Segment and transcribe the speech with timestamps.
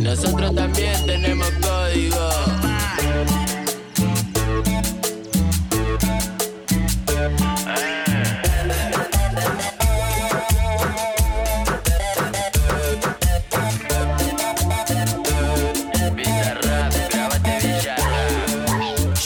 [0.00, 2.30] Nosotros también tenemos código.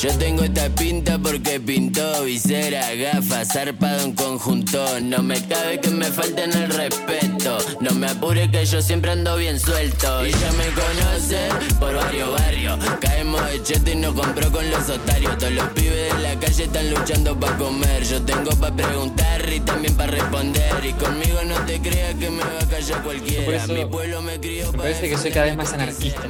[0.03, 5.01] Yo tengo esta pinta porque pintó visera, gafas, zarpado en conjunto.
[5.01, 7.34] No me cabe que me falten el respeto.
[7.81, 10.27] No me apure que yo siempre ando bien suelto.
[10.27, 12.79] Y ya me conocen por varios barrios.
[13.01, 15.37] Caemos de cheto y nos compró con los otarios.
[15.37, 18.03] Todos los pibes de la calle están luchando para comer.
[18.04, 20.87] Yo tengo para preguntar y también para responder.
[20.87, 23.45] Y conmigo no te creas que me va a callar cualquiera.
[23.45, 26.23] Por eso Mi pueblo me crió me parece que soy cada vez más anarquista.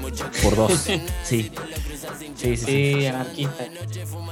[0.43, 0.73] Por dos.
[1.25, 1.53] Sí.
[2.45, 3.65] Sí, sí, anarquista.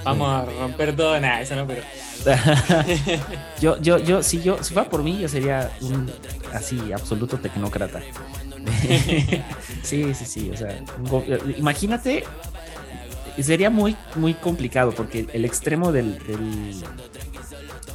[0.05, 1.83] Vamos a romper todo, nada, eso no, pero.
[3.61, 6.13] yo, yo, yo, si yo, si fuera por mí, yo sería un
[6.53, 8.01] así absoluto tecnócrata.
[9.83, 10.51] sí, sí, sí.
[10.51, 10.79] O sea,
[11.57, 12.25] imagínate,
[13.41, 16.85] sería muy, muy complicado porque el extremo del, del,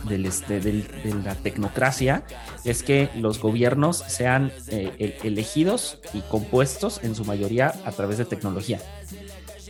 [0.09, 2.23] del, este, del- de la tecnocracia
[2.63, 8.17] es que los gobiernos sean eh, el- elegidos y compuestos en su mayoría a través
[8.17, 8.79] de tecnología.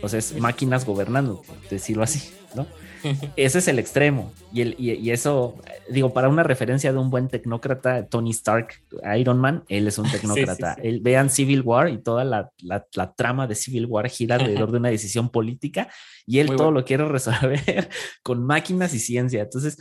[0.02, 2.66] O sea, es máquinas gobernando, por decirlo así, ¿no?
[3.36, 4.32] Ese es el extremo.
[4.52, 5.56] Y, el, y, y eso,
[5.88, 8.74] digo, para una referencia de un buen tecnócrata, Tony Stark,
[9.16, 10.74] Iron Man, él es un tecnócrata.
[10.74, 10.88] sí, sí.
[10.88, 14.72] Él- vean Civil War y toda la, la- la trama de Civil War gira alrededor
[14.72, 15.88] de una decisión política
[16.26, 16.80] y él Muy todo bueno.
[16.80, 17.88] lo quiere resolver
[18.22, 19.42] con máquinas y ciencia.
[19.42, 19.78] Entonces,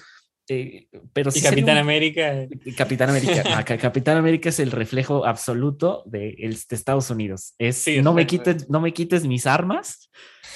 [0.50, 2.48] eh, pero Y sí sería Capitán un- América.
[2.78, 3.44] Capitán América.
[3.56, 7.54] Ah, ca- Capitán América es el reflejo absoluto de, el- de Estados Unidos.
[7.58, 10.10] Es Sí, no me quites, no me quites mis armas.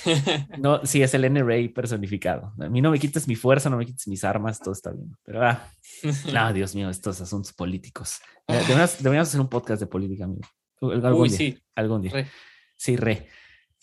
[0.57, 2.53] No, sí, es el NRA personificado.
[2.59, 5.15] A mí no me quites mi fuerza, no me quites mis armas, todo está bien.
[5.23, 5.69] Pero ah,
[6.33, 8.17] no, Dios mío, estos asuntos políticos.
[8.47, 10.41] Deberíamos, deberíamos hacer un podcast de política, amigo.
[10.81, 11.57] Algún Uy, día, sí.
[11.75, 12.11] algún día.
[12.13, 12.27] Re.
[12.75, 13.27] Sí, re.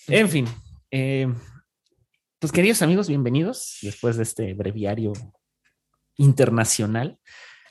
[0.09, 0.47] En fin.
[0.91, 1.29] eh,
[2.41, 5.13] pues queridos amigos, bienvenidos después de este breviario
[6.19, 7.19] internacional.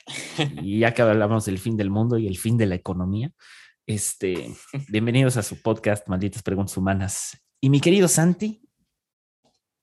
[0.62, 3.30] Y ya que hablamos del fin del mundo y el fin de la economía,
[3.86, 4.50] este,
[4.88, 7.38] bienvenidos a su podcast Malditas Preguntas Humanas.
[7.60, 8.62] Y mi querido Santi,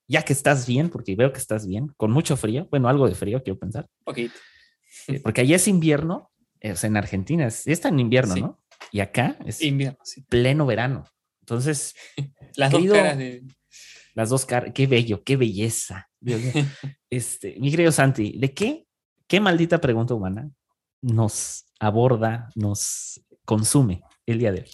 [0.08, 3.14] ya que estás bien, porque veo que estás bien, con mucho frío, bueno, algo de
[3.16, 4.18] frío, quiero pensar, Ok.
[4.18, 8.42] eh, porque allá es invierno, eh, o sea, en Argentina es, está en invierno, Sí.
[8.42, 8.60] ¿no?
[8.92, 10.24] Y acá es Invierno, sí.
[10.24, 11.06] pleno verano.
[11.42, 11.96] Entonces,
[12.56, 13.44] Las Querido- dos caras de.
[14.16, 16.10] las dos caras, qué bello, qué belleza.
[16.26, 16.54] Dios mío.
[17.10, 18.86] Este, mi querido Santi, ¿de qué,
[19.28, 20.50] qué maldita pregunta humana
[21.02, 24.72] nos aborda, nos consume el día de hoy?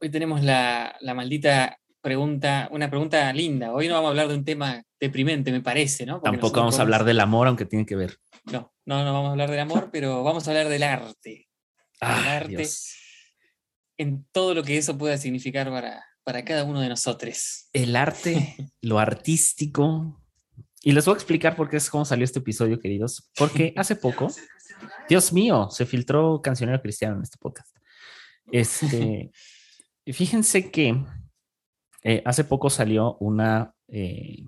[0.00, 3.72] Hoy tenemos la, la maldita pregunta, una pregunta linda.
[3.72, 6.20] Hoy no vamos a hablar de un tema deprimente, me parece, ¿no?
[6.20, 8.18] Porque Tampoco vamos a hablar del amor, aunque tiene que ver.
[8.44, 11.48] No, no, no vamos a hablar del amor, pero vamos a hablar del arte.
[12.00, 12.56] Ah, arte.
[12.56, 12.94] Dios.
[13.96, 17.68] En todo lo que eso pueda significar para, para cada uno de nosotros.
[17.72, 20.22] El arte, lo artístico.
[20.82, 23.30] Y les voy a explicar por qué es cómo salió este episodio, queridos.
[23.36, 24.28] Porque hace poco,
[25.08, 27.76] Dios mío, se filtró Cancionero Cristiano en este podcast.
[28.50, 29.30] Este,
[30.06, 31.04] fíjense que
[32.02, 34.44] eh, hace poco salió una, eh,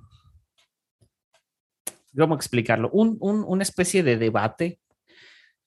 [2.17, 2.91] ¿cómo explicarlo?
[2.93, 4.81] Un, un- una especie de debate.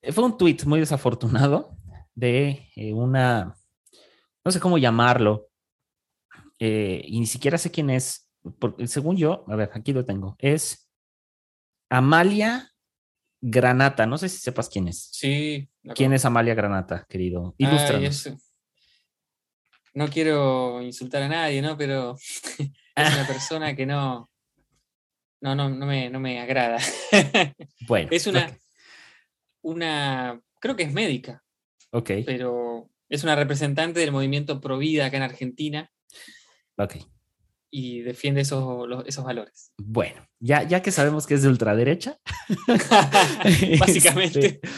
[0.02, 1.76] Eh, Fue un tweet muy desafortunado
[2.14, 3.54] de eh, una,
[4.44, 5.48] no sé cómo llamarlo,
[6.58, 8.23] y ni siquiera sé quién es,
[8.58, 10.88] porque según yo, a ver, aquí lo tengo, es
[11.90, 12.70] Amalia
[13.40, 15.10] Granata, no sé si sepas quién es.
[15.12, 15.68] Sí.
[15.94, 17.54] ¿Quién es Amalia Granata, querido?
[17.58, 18.04] Ilústranos.
[18.04, 18.36] eso.
[19.92, 21.76] No quiero insultar a nadie, ¿no?
[21.76, 22.16] Pero
[22.96, 24.30] es una persona que no.
[25.40, 26.78] No, no, no me, no me agrada.
[27.86, 28.56] Bueno, es una,
[29.62, 30.40] una.
[30.58, 31.44] Creo que es médica,
[31.90, 35.90] Ok, pero es una representante del movimiento Pro Vida acá en Argentina
[36.76, 36.96] ok.
[37.76, 39.72] Y defiende esos, los- esos valores.
[39.78, 42.18] Bueno, ya, ya que sabemos que es de ultraderecha,
[43.80, 44.46] Básicamente.
[44.62, 44.68] este,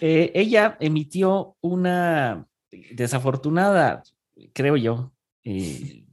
[0.00, 2.46] eh, ella emitió una
[2.92, 4.04] desafortunada,
[4.52, 5.12] creo yo,
[5.42, 6.04] eh,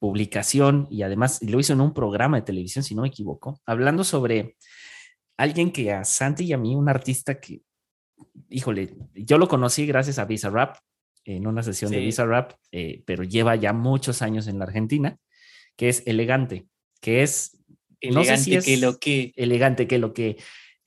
[0.00, 4.02] publicación y además lo hizo en un programa de televisión, si no me equivoco, hablando
[4.02, 4.56] sobre
[5.36, 7.62] alguien que a Santi y a mí, un artista que,
[8.48, 10.76] híjole, yo lo conocí gracias a Visa Rap,
[11.24, 11.98] en una sesión de.
[11.98, 15.18] Visa Rap, eh, pero lleva ya muchos años en la Argentina,
[15.76, 16.66] que es elegante,
[17.00, 17.58] que es
[18.02, 19.32] no sé Elegante si es que lo que.
[19.36, 20.36] elegante que lo que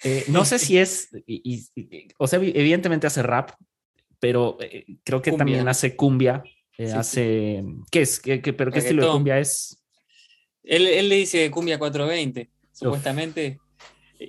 [0.04, 3.52] eh, no sé si es y- y- y- o sea evidentemente hace rap
[4.20, 5.38] pero eh, creo que Cumbia.
[5.46, 6.44] también hace cumbia
[6.78, 9.82] eh, Sí, hace qué es ¿Qué, qué- pero qué estilo de cumbia es
[10.64, 13.60] Él, él le dice cumbia 420, supuestamente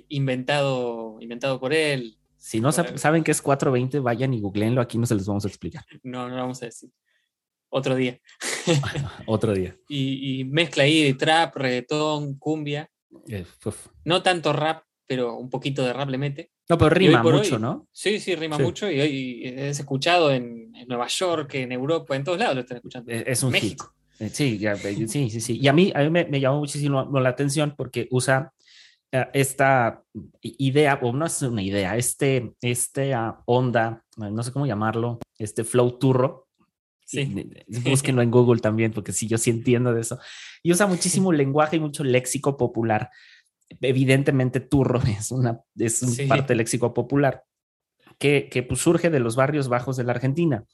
[0.09, 2.17] inventado, inventado por él.
[2.37, 2.97] si no sa- Bueno.
[2.97, 6.29] saben que es 420 vayan y googleenlo aquí no se les vamos a explicar No,
[6.29, 6.89] no lo vamos a decir.
[7.69, 8.19] Otro día.
[9.25, 9.75] otro día.
[9.89, 12.89] Y, mezcla ahí de trap, reggaetón, cumbia.
[13.27, 13.45] Eh,
[14.05, 16.51] no tanto rap, pero un poquito de rap le mete.
[16.69, 17.87] No, pero rima mucho, ¿no?
[17.91, 22.39] Sí, sí, rima mucho y hoy es escuchado en, Nueva York, en Europa, en todos
[22.39, 23.11] lados lo están escuchando.
[23.11, 23.93] Es, un México.
[24.19, 24.31] hit.
[24.31, 24.59] Sí,
[25.07, 25.59] sí, sí, sí.
[25.61, 28.53] Y a mí, a mí me, llamó muchísimo la atención porque usa
[29.11, 30.03] eh, esta
[30.41, 33.13] idea, o no es una idea, este, este
[33.45, 36.46] onda, no sé cómo llamarlo, este flow turro.
[37.07, 37.49] Sí.
[37.85, 40.19] Búsquenlo en Google también, porque sí, yo sí entiendo de eso.
[40.61, 43.09] Y usa muchísimo lenguaje y mucho léxico popular.
[43.79, 47.43] Evidentemente, turro es una es parte del léxico popular
[48.19, 50.65] que, que pues, surge de los barrios bajos de la Argentina.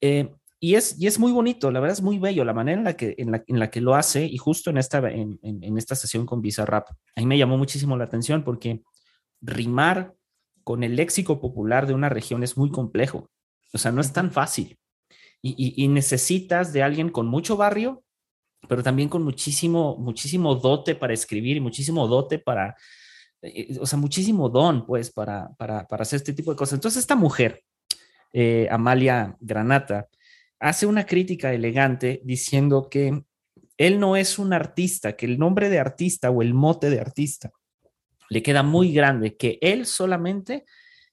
[0.00, 2.84] Eh, y es, y es muy bonito, la verdad es muy bello la manera en
[2.84, 6.26] la que, en la, que lo hace y justo en esta, en, en, esta sesión
[6.26, 8.82] con Bizarrap, a mí me llamó muchísimo la atención porque
[9.40, 10.14] rimar
[10.62, 13.30] con el léxico popular de una región es muy complejo,
[13.72, 14.79] o sea, no es tan fácil
[15.42, 18.02] y, necesitas de alguien con mucho barrio,
[18.68, 22.76] pero también con muchísimo, muchísimo dote para escribir y muchísimo dote para,
[23.42, 26.74] eh, o sea, muchísimo don, pues, para, para, para hacer este tipo de cosas.
[26.74, 27.62] Entonces, esta mujer,
[28.32, 30.08] eh, Amalia Granata,
[30.58, 33.24] hace una crítica elegante diciendo que
[33.78, 37.50] él no es un artista, que el nombre de artista o el mote de artista
[38.28, 40.64] le queda muy grande, que él solamente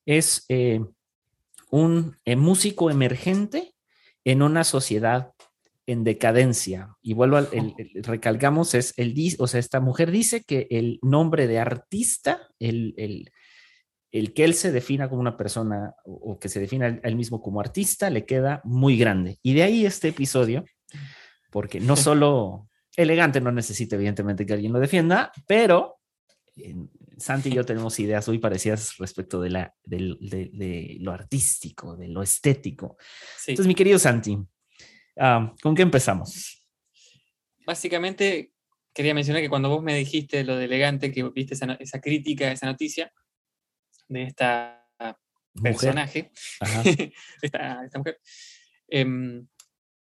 [0.05, 0.81] es eh,
[1.71, 3.73] un eh, músico emergente
[4.27, 5.31] en una sociedad
[5.85, 6.97] en decadencia.
[7.01, 7.47] Y vuelvo al,
[8.03, 12.93] recalcamos, es el, o sea, esta mujer dice que el nombre de artista, el,
[14.11, 17.61] el que él se defina como una persona o, que se defina él, mismo como
[17.61, 19.39] artista le queda muy grande.
[19.41, 20.65] Y de ahí este episodio,
[21.49, 25.99] porque no solo elegante no necesita evidentemente que alguien lo defienda, pero
[27.17, 32.21] Santi y yo tenemos ideas muy parecidas respecto de, la, de, lo artístico, de lo
[32.21, 32.97] estético.
[33.47, 34.37] Entonces, mi querido Santi,
[35.19, 36.63] ah, ¿con qué empezamos?
[37.65, 38.53] Básicamente,
[38.93, 42.51] quería mencionar que cuando vos me dijiste lo de elegante, que viste esa, esa crítica,
[42.51, 43.11] esa noticia,
[44.07, 44.87] de esta
[45.61, 46.31] personaje,
[47.41, 48.19] esta, mujer,
[48.87, 49.47] em,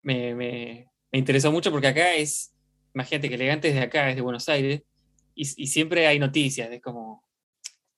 [0.02, 2.54] me, interesó mucho porque acá es,
[2.94, 4.82] imagínate que elegante es de acá, es de Buenos Aires,
[5.36, 7.22] y, siempre hay noticias, es como,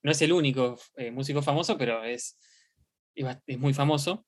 [0.03, 2.37] no es el único eh, músico famoso, pero es,
[3.15, 4.25] es muy famoso.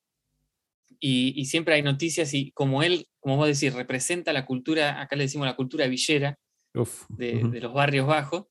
[0.98, 5.24] Y, siempre hay noticias y como él, como vos decís, representa la cultura, acá le
[5.24, 6.38] decimos la cultura villera
[7.10, 8.46] de, de, los barrios bajos,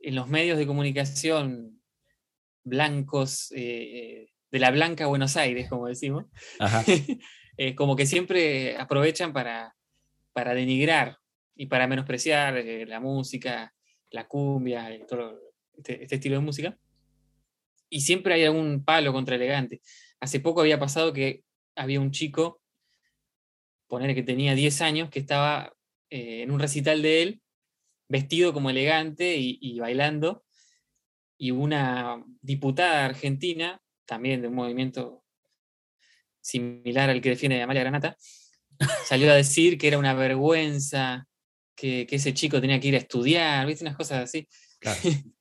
[0.00, 1.80] en los medios de comunicación
[2.62, 6.26] blancos eh, de la blanca Buenos Aires, como decimos,
[7.56, 9.74] eh, como que siempre aprovechan para,
[10.32, 11.18] para denigrar
[11.56, 13.74] y para menospreciar eh, la música,
[14.10, 15.40] la cumbia, todo
[15.76, 16.78] este, este, estilo de música.
[17.88, 19.80] Y siempre hay algún palo contra elegante.
[20.20, 21.42] Hace poco había pasado que
[21.74, 22.60] había un chico,
[23.88, 25.72] poner que tenía 10 años, que estaba
[26.10, 27.40] en un recital de él,
[28.08, 30.44] vestido como elegante y bailando,
[31.38, 35.24] y una diputada argentina, también de un movimiento
[36.40, 38.16] similar al que defiende Amalia Granata,
[39.04, 41.26] salió a decir que era una vergüenza,
[41.76, 43.84] que, ese chico tenía que ir a estudiar, ¿viste?
[43.84, 44.48] Unas cosas así.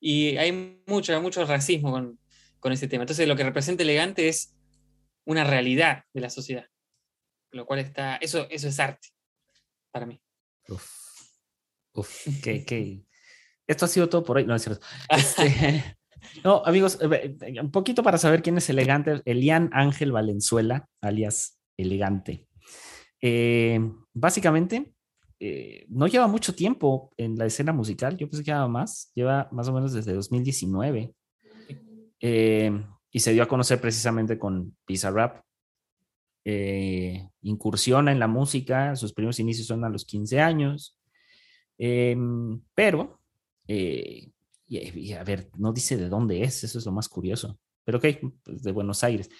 [0.00, 2.20] y hay mucho, mucho racismo con,
[2.60, 3.02] con ese tema.
[3.02, 4.54] Entonces lo que representa elegante es
[5.24, 6.66] una realidad de la sociedad.
[7.50, 9.08] Lo cual está, eso, eso es arte
[9.90, 10.20] para mí.
[10.68, 10.86] Uf,
[11.94, 13.02] uf, qué, qué,
[13.68, 14.46] esto ha sido todo por hoy.
[14.46, 14.84] No, es cierto.
[15.10, 15.96] Este,
[16.44, 19.22] no, amigos, eh, eh, un poquito para saber quién es elegante.
[19.24, 22.48] Elian Ángel Valenzuela, alias Elegante.
[23.20, 23.78] Eh,
[24.12, 24.94] básicamente,
[25.88, 28.16] no lleva mucho tiempo en la escena musical.
[28.16, 29.12] Yo pensé que lleva más.
[29.14, 31.12] Lleva más o menos desde 2019.
[32.20, 35.42] y se dio a conocer precisamente con Pizza Rap.
[37.42, 38.96] incursiona en la música.
[38.96, 40.98] Sus primeros inicios son a los 15 años.
[42.74, 43.18] pero
[43.68, 44.30] eh,
[44.66, 47.58] y, a ver, no dice de dónde es, eso es lo más curioso.
[47.84, 48.06] Pero ok,
[48.42, 49.30] pues de Buenos Aires.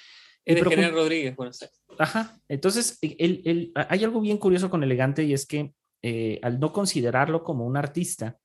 [0.45, 1.83] Es de General Rodríguez, Buenos Aires.
[1.99, 6.73] Ajá, entonces el, hay algo bien curioso con Elegante y es que eh, al no
[6.73, 8.39] considerarlo como un artista,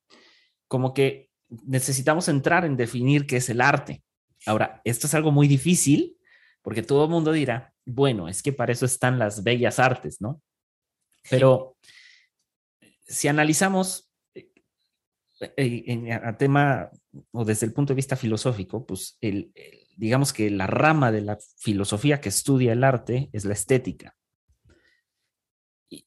[0.68, 4.04] como que necesitamos entrar en definir qué es el arte.
[4.46, 6.18] Ahora, esto es algo muy difícil
[6.62, 10.42] porque todo el mundo dirá, bueno, es que para eso están las bellas artes, ¿no?
[11.30, 11.78] Pero
[13.06, 16.90] si analizamos eh, en, a tema
[17.32, 19.52] o desde el punto de vista filosófico, pues el,
[19.96, 24.16] digamos que la rama de la filosofía que estudia el arte es la estética.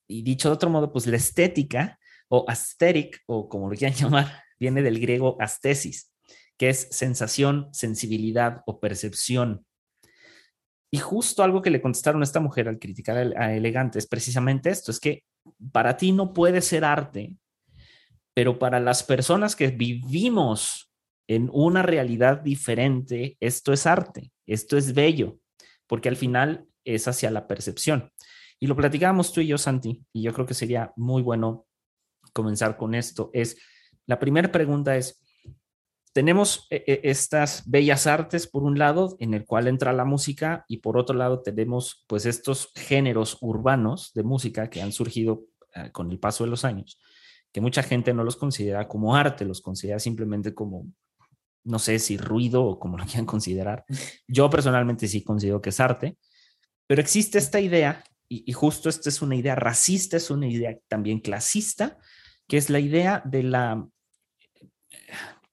[0.09, 4.43] Y, dicho de otro modo, pues la estética o aesthetic, o como lo quieran llamar,
[4.59, 6.13] viene del griego astesis,
[6.57, 9.65] que es sensación, sensibilidad o percepción.
[10.91, 14.71] Y justo algo que le contestaron a esta mujer al criticar a Elegante es precisamente
[14.71, 15.25] esto, es que
[15.73, 17.35] para ti no puede ser arte,
[18.35, 20.91] pero para las personas que vivimos
[21.29, 25.39] en una realidad diferente, esto es arte, esto es bello,
[25.87, 28.13] porque al final es hacia la percepción.
[28.59, 31.67] Y lo platicábamos tú y yo, Santi, y yo creo que sería muy bueno
[32.33, 33.31] comenzar con esto.
[33.33, 33.57] Es
[34.07, 35.21] la primera pregunta es,
[36.17, 40.65] tenemos eh, eh, estas bellas artes por un lado, en el cual entra la música,
[40.67, 45.45] y por otro lado tenemos pues estos géneros urbanos de música que han surgido
[45.75, 46.99] eh, con el paso de los años,
[47.53, 50.87] que mucha gente no los considera como arte, los considera simplemente como,
[51.65, 53.85] no sé si ruido o como lo quieran considerar.
[54.27, 56.17] Yo personalmente sí considero que es arte,
[56.87, 61.21] pero existe esta idea, y, justo esta es una idea racista, es una idea también
[61.21, 61.99] clasista,
[62.49, 63.89] que es la idea de la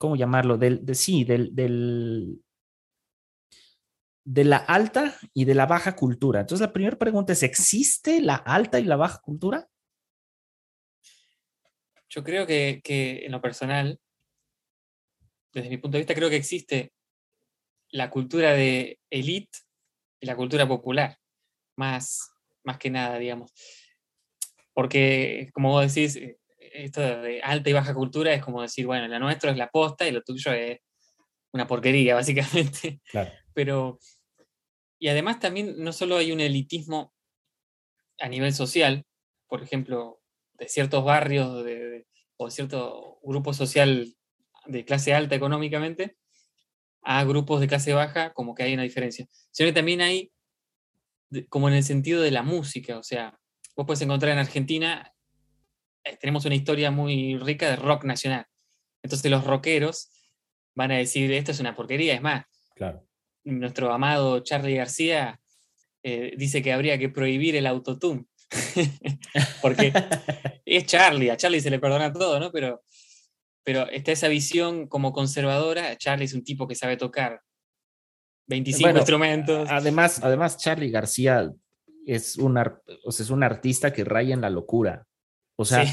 [0.03, 0.57] ¿cómo llamarlo?
[0.57, 2.43] Del, de, sí, del, del,
[4.25, 6.41] de la alta y de la baja cultura.
[6.41, 9.65] Entonces, la primera pregunta es, ¿existe la alta y la baja cultura?
[12.09, 13.97] Yo creo que, que en lo personal,
[15.53, 16.91] desde mi punto de vista, creo que existe
[17.89, 19.59] la cultura de élite
[20.19, 21.17] y la cultura popular,
[21.77, 22.32] más,
[22.63, 23.53] más que nada, digamos.
[24.73, 29.07] Porque, como vos decís, eh, esto de alta y baja cultura es como decir, bueno,
[29.07, 30.79] la nuestra es la posta y lo tuyo es
[31.51, 32.99] una porquería, básicamente.
[33.09, 33.31] Claro.
[33.53, 33.99] Pero,
[34.99, 37.13] y además también no solo hay un elitismo
[38.19, 39.05] a nivel social,
[39.47, 40.21] por ejemplo,
[40.53, 42.05] de ciertos barrios de,
[42.37, 44.15] o cierto grupo social
[44.65, 46.17] de clase alta económicamente,
[47.01, 49.27] a grupos de clase baja, como que hay una diferencia.
[49.51, 50.31] Sino que también hay,
[51.49, 53.37] como en el sentido de la música, o sea,
[53.75, 55.13] vos puedes encontrar en Argentina
[56.03, 58.45] eh, tenemos una historia muy rica de rock nacional.
[59.01, 60.11] Entonces los rockeros
[60.75, 62.45] van a decir, esto es una porquería, es más.
[62.75, 63.07] Claro.
[63.43, 65.39] Nuestro amado Charlie García
[66.03, 68.25] eh, dice que habría que prohibir el autotune.
[69.61, 69.93] Porque
[70.65, 72.51] es Charlie, a Charlie se le perdona todo, ¿no?
[72.51, 72.83] Pero,
[73.63, 75.97] pero está esa visión como conservadora.
[75.97, 77.41] Charlie es un tipo que sabe tocar
[78.47, 79.67] 25 instrumentos.
[79.69, 81.51] Además, además, Charlie García
[82.05, 82.59] es un,
[83.05, 85.05] es un artista que raya en la locura.
[85.55, 85.85] O sea,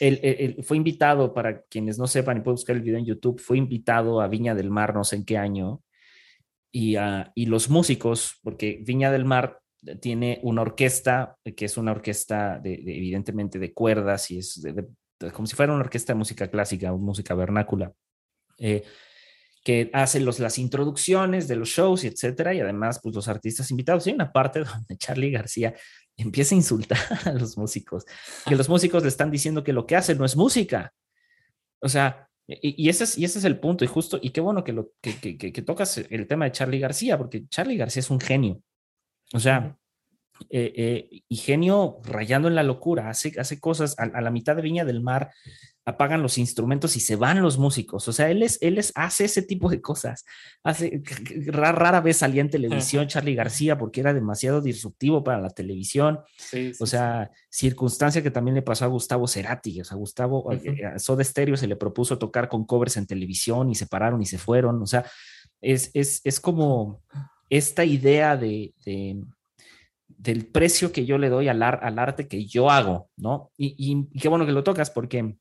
[0.00, 3.58] él, fue invitado, para quienes no sepan y pueden buscar el video en YouTube, fue
[3.58, 5.82] invitado a Viña del Mar, no sé en qué año,
[6.72, 6.96] y,
[7.34, 9.60] y los músicos, porque Viña del Mar
[10.00, 14.60] tiene una orquesta, que es una orquesta de, evidentemente de cuerdas y es
[15.32, 17.92] como si fuera una orquesta de música clásica o música vernácula,
[18.58, 18.84] eh,
[19.64, 23.70] que hace los, las introducciones de los shows y etcétera, y además pues los artistas
[23.70, 24.06] invitados.
[24.06, 25.74] Hay una parte donde Charlie García
[26.16, 28.04] empieza a insultar a los músicos,
[28.46, 30.92] que los músicos le están diciendo que lo que hacen no es música.
[31.80, 34.64] O sea, y, ese, es, y ese es el punto, y justo, y qué bueno
[34.64, 38.10] que, lo, que, que, que, tocas el tema de Charlie García, porque Charlie García es
[38.10, 38.62] un genio.
[39.34, 39.76] O sea,
[40.50, 44.56] eh, eh, y genio rayando en la locura, hace, hace cosas a, a, la mitad
[44.56, 45.30] de Viña del Mar,
[45.88, 48.06] apagan los instrumentos y se van los músicos.
[48.08, 50.26] O sea, él, es, él es, hace ese tipo de cosas.
[50.62, 51.02] Hace,
[51.46, 56.20] rara, vez salía en televisión Charlie García porque era demasiado disruptivo para la televisión.
[56.78, 59.80] o sea, circunstancia que también le pasó a Gustavo Cerati.
[59.80, 63.70] O sea, Gustavo, eh, a Soda Stereo se le propuso tocar con covers en televisión
[63.70, 64.82] y se pararon y se fueron.
[64.82, 65.06] O sea,
[65.62, 67.02] es, es, es como
[67.48, 69.22] esta idea de, de
[70.18, 73.50] del precio que yo le doy al, al, arte que yo hago, ¿no?
[73.56, 75.38] Y, y, qué bueno que lo tocas porque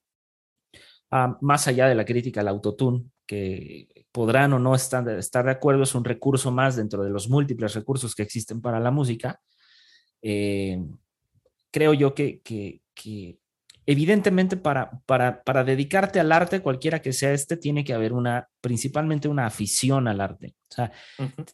[1.09, 5.83] Ah, más allá de la crítica al autotune, que podrán o no estar, de acuerdo,
[5.83, 9.39] es un recurso más dentro de los múltiples recursos que existen para la música.
[10.21, 10.83] Eh,
[11.71, 12.41] creo yo que,
[13.85, 19.29] evidentemente para, para, dedicarte al arte, cualquiera que sea este, tiene que haber una, principalmente
[19.29, 20.55] una afición al arte.
[20.69, 20.91] O sea,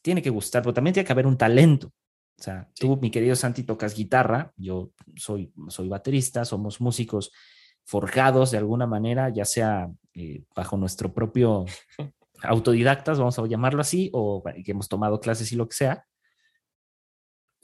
[0.01, 1.91] tiene que gustar, pero también tiene que haber un talento.
[2.43, 7.31] O sea, tú, mi querido Santi, tocas guitarra, yo soy, soy baterista, somos músicos
[7.85, 11.63] forjados de alguna manera, ya sea eh, bajo nuestro propio
[12.43, 16.05] autodidactas, vamos a llamarlo así, o que hemos tomado clases y lo que sea.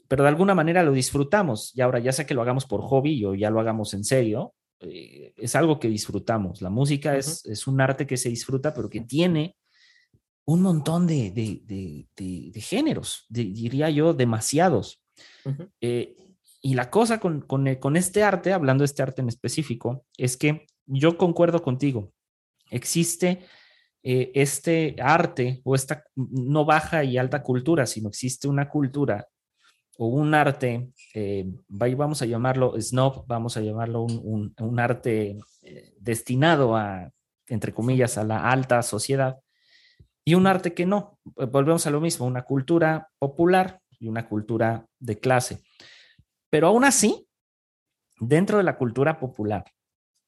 [0.08, 1.76] Pero de alguna manera lo disfrutamos.
[1.76, 4.54] Y ahora, ya sea que lo hagamos por hobby o ya lo hagamos en serio,
[4.80, 6.62] eh, es algo que disfrutamos.
[6.62, 9.58] La música es, es, un arte que se disfruta, pero que tiene
[10.52, 15.02] un montón de, de, de, géneros, diría yo, demasiados.
[16.62, 20.06] Y la cosa con, con, eh, con, este arte, hablando de este arte en específico,
[20.18, 22.12] es que yo concuerdo contigo.
[22.70, 23.46] Existe
[24.04, 29.28] eh, este arte o esta no baja y alta cultura, sino existe una cultura
[29.98, 35.38] o un arte, eh, vamos a llamarlo snob, vamos a llamarlo un, un, arte
[36.00, 37.12] destinado a,
[37.48, 39.40] entre comillas, a la alta sociedad,
[40.30, 41.18] y un arte que no.
[41.24, 45.64] Volvemos a lo mismo, una cultura popular y una cultura de clase.
[46.52, 47.28] Pero aún así,
[48.20, 49.66] dentro de la cultura popular,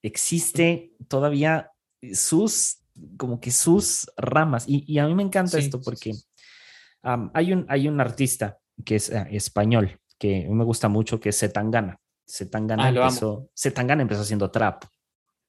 [0.02, 1.70] existe todavía
[2.14, 2.80] sus,
[3.16, 4.66] como que sus ramas.
[4.68, 6.14] Y, a mí me encanta esto porque
[7.04, 11.38] hay, un, hay un artista que es eh, español, que me gusta mucho, que es
[11.38, 12.00] Zetangana.
[12.28, 14.84] Zetangana, ah, empezó, empezó haciendo trap,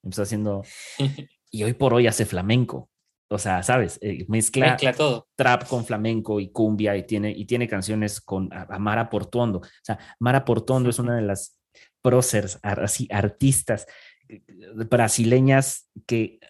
[0.02, 0.62] empezó haciendo...
[1.50, 2.90] y hoy por hoy hace flamenco.
[3.32, 3.98] O sea, ¿sabes?
[4.02, 5.28] Eh, mezcla, todo.
[5.34, 9.60] trap con flamenco y cumbia y tiene, y tiene canciones con Mara Portuondo.
[9.60, 11.58] O sea, Mara Portuondo es una de las
[12.02, 13.86] próceres, así, artistas
[14.28, 14.42] eh,
[14.90, 16.40] brasileñas que,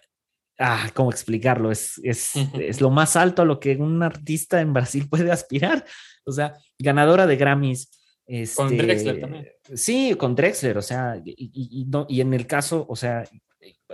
[0.59, 1.71] ah, ¿cómo explicarlo?
[1.71, 5.85] Es, es, es lo más alto a lo que un artista en Brasil puede aspirar.
[6.25, 7.89] O sea, ganadora de Grammys.
[8.55, 9.47] con Drexler también.
[9.73, 13.23] Sí, con Drexler, o sea, y, no, y en el caso, o sea,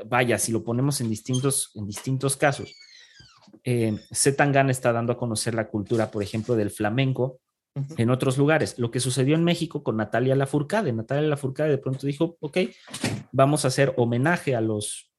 [0.05, 2.75] vaya, si lo ponemos en distintos, en distintos casos,
[3.63, 7.39] eh, Zetangana está dando a conocer la cultura, por ejemplo, del flamenco
[7.97, 8.77] en otros lugares.
[8.79, 10.91] Lo que sucedió en México con Natalia Lafourcade.
[10.91, 12.57] Natalia Lafourcade de pronto dijo, ok,
[13.31, 15.11] vamos a hacer homenaje a los,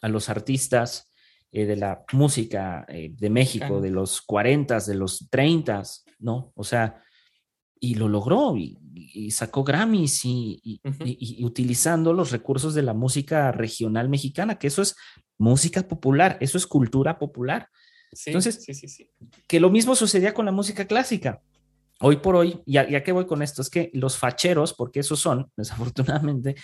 [0.00, 1.10] a los artistas
[1.50, 5.82] eh, de la música eh, de México, de los 40, de los 30,
[6.20, 6.52] ¿no?
[6.54, 7.02] O sea,
[7.82, 8.78] y lo logró y,
[9.32, 10.80] sacó Grammys y,
[11.42, 14.94] utilizando los recursos de la música regional mexicana, que eso es
[15.36, 17.68] música popular, eso es cultura popular.
[18.26, 18.64] Entonces,
[19.48, 21.42] que lo mismo sucedía con la música clásica.
[22.00, 25.18] Hoy por hoy, ya, ya que voy con esto, es que los facheros, porque esos
[25.18, 26.54] son, desafortunadamente,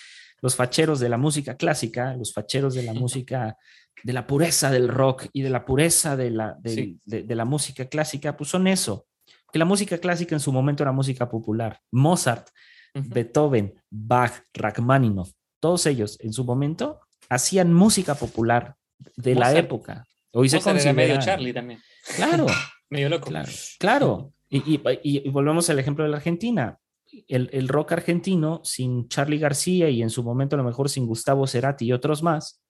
[0.40, 3.56] los facheros de la música clásica, los facheros de la música,
[4.04, 8.36] de la pureza del rock y de la pureza de la, de la música clásica,
[8.36, 9.08] pues son eso,
[9.52, 11.80] que la música clásica en su momento era música popular.
[11.90, 12.48] Mozart,
[12.94, 18.76] Beethoven, Bach, Rachmaninoff, todos ellos en su momento hacían música popular
[19.16, 20.06] de la época.
[20.32, 20.92] Hoy se considera...
[20.92, 21.80] medio Charlie también.
[22.16, 22.46] Claro.
[22.90, 23.28] medio loco.
[23.28, 23.50] Claro.
[23.78, 24.32] claro.
[24.50, 26.78] Y, y, volvemos al ejemplo de la Argentina.
[27.26, 31.06] El, el, rock argentino sin Charlie García y en su momento a lo mejor sin
[31.06, 32.62] Gustavo Cerati y otros más,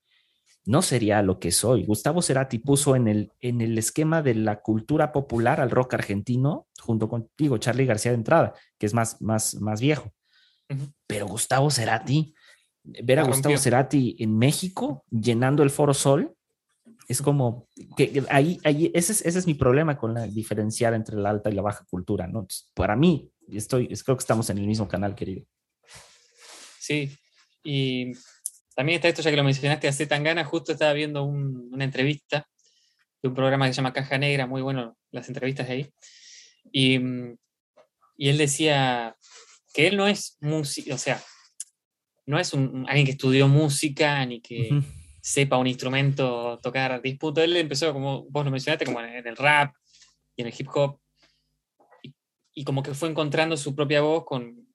[0.69, 1.87] no sería lo que soy.
[1.87, 6.67] Gustavo Cerati puso en el, en el esquema de la cultura popular al rock argentino,
[6.79, 10.13] junto contigo, Charlie García de entrada, que es más, más, más viejo.
[11.07, 12.35] Pero Gustavo Cerati,
[12.85, 16.37] ver a Gustavo Cerati en México llenando el Foro Sol,
[17.09, 21.17] es como que ahí, ahí ese, es, ese es mi problema con la diferenciar entre
[21.17, 22.47] la alta y la baja cultura, ¿no?
[22.75, 25.47] para mí, estoy, creo que estamos en el mismo canal, querido.
[26.79, 27.11] Sí,
[27.65, 28.13] y
[28.79, 32.49] también está esto, ya que lo mencionaste, a Tangana, justo estaba viendo una entrevista
[33.21, 35.91] de un programa que se llama Caja Negra, muy bueno las entrevistas ahí,
[36.71, 39.17] y, él decía
[39.75, 41.21] que él no es músico, o sea,
[42.25, 44.71] no es un, alguien que estudió música ni que
[45.21, 47.43] sepa un instrumento tocar disputo.
[47.43, 49.75] Él empezó, como vos lo mencionaste, como en el rap
[50.37, 51.01] y en el hip hop,
[52.55, 54.69] y, como que fue encontrando su propia voz con,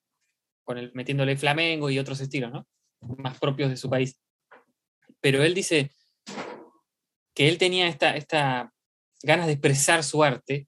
[0.66, 2.68] con el, metiéndole flamengo y otros estilos, ¿no?
[3.18, 4.20] Más propios de su país.
[5.22, 5.92] Pero él dice
[7.34, 8.74] que él tenía esta, esta
[9.24, 10.68] ganas de expresar su arte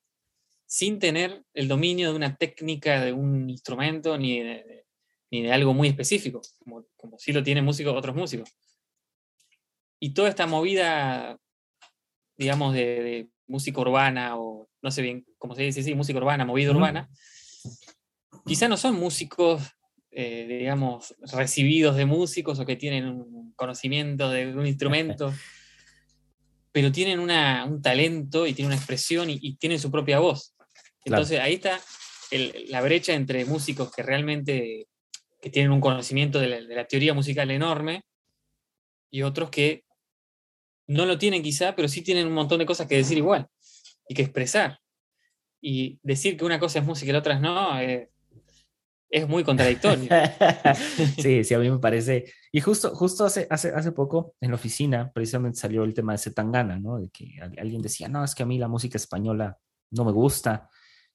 [0.65, 4.85] sin tener el dominio de una técnica, de un instrumento, ni de,
[5.31, 8.49] ni de algo muy específico, como, como sí lo tienen músicos, otros músicos.
[9.99, 11.37] Y toda esta movida,
[12.37, 16.71] digamos, de, música urbana, o no sé bien cómo se dice, sí, música urbana, movida
[16.71, 17.09] urbana,
[18.43, 19.61] quizá no son músicos
[20.17, 25.33] eh, digamos, recibidos de músicos o que tienen un conocimiento de un instrumento,
[26.71, 30.55] pero tienen un talento y tienen una expresión y, tienen su propia voz.
[31.03, 31.81] Entonces ahí está
[32.69, 34.87] la brecha entre músicos que realmente
[35.41, 38.03] que tienen un conocimiento de la, teoría musical enorme
[39.11, 39.83] y otros que
[40.87, 43.47] no lo tienen quizá, pero sí tienen un montón de cosas que decir igual
[44.07, 44.79] y que expresar.
[45.61, 48.11] Y decir que una cosa es música y la otra es no, eh,
[49.09, 50.09] es muy contradictorio.
[51.21, 52.25] sí, sí, a mí me parece.
[52.51, 56.17] Y justo, justo hace, hace, hace poco en la oficina precisamente salió el tema de
[56.17, 56.99] Zetangana, ¿no?
[56.99, 59.57] De que alguien decía, no, es que a mí la música española
[59.91, 60.69] no me gusta,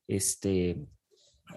[0.06, 0.78] este,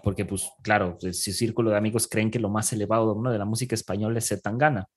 [0.02, 3.32] porque pues claro, pues, su círculo de amigos creen que lo más elevado ¿no?
[3.32, 4.88] de la música española es Zetangana.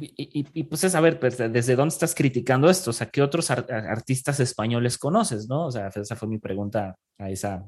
[0.00, 2.90] Y, y, y, pues es a ver, pues, ¿desde dónde estás criticando esto?
[2.90, 5.66] O sea, ¿qué otros artistas españoles conoces, no?
[5.66, 7.64] O sea, esa fue mi pregunta a esa,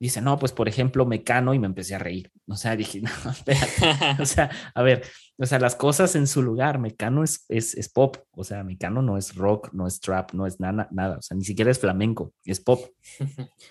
[0.00, 2.32] dice, no, pues por ejemplo, Mecano, y me empecé a reír.
[2.48, 4.22] O sea, dije, no, espérate.
[4.22, 5.04] o sea, a ver,
[5.36, 9.18] o sea, las cosas en su lugar, Mecano es, es, pop, o sea, Mecano no
[9.18, 12.32] es rock, no es trap, no es nada, nada, o sea, ni siquiera es flamenco,
[12.44, 12.80] es pop.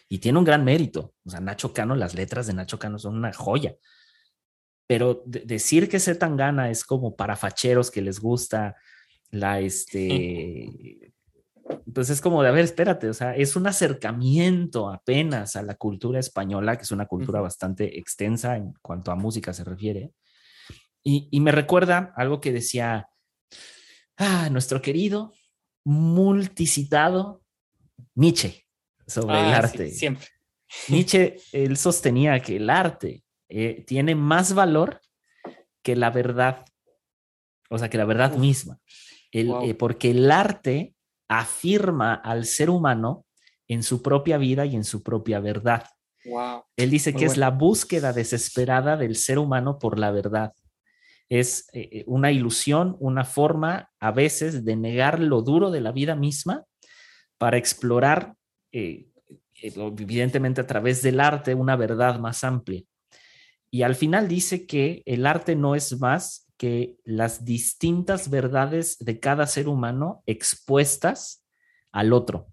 [0.08, 1.14] y tiene un gran mérito.
[1.26, 3.76] O sea, Nacho Cano, las letras de Nacho Cano son una joya.
[4.88, 8.76] Pero decir que Tangana es como para facheros que les gusta
[9.30, 11.14] la, este,
[11.86, 15.76] Entonces es como de, a ver, espérate, o sea, es un acercamiento apenas a la
[15.76, 20.12] cultura española, que es una cultura bastante extensa en cuanto a música se refiere.
[21.04, 23.10] Y, me recuerda algo que decía
[24.18, 25.34] ah, nuestro querido,
[25.86, 27.42] multicitado
[28.16, 28.66] Nietzsche
[29.08, 29.92] sobre el ah, arte.
[29.92, 30.28] siempre.
[30.90, 35.02] Nietzsche, él sostenía que el arte eh, tiene más valor
[35.82, 36.66] que la verdad,
[37.70, 38.80] o sea, que la verdad misma.
[39.32, 40.96] Eh, porque el arte
[41.30, 43.26] afirma al ser humano
[43.68, 45.86] en su propia vida y en su propia verdad.
[46.76, 50.54] Él dice que es la búsqueda desesperada del ser humano por la verdad.
[51.30, 56.16] Es eh, una ilusión, una forma a veces de negar lo duro de la vida
[56.16, 56.66] misma
[57.38, 58.34] para explorar
[58.72, 59.08] eh,
[59.62, 62.82] evidentemente a través del arte, una verdad más amplia.
[63.72, 69.18] Y al final dice que el arte no es más que las distintas verdades de
[69.22, 71.42] cada ser humano expuestas
[71.94, 72.48] al otro.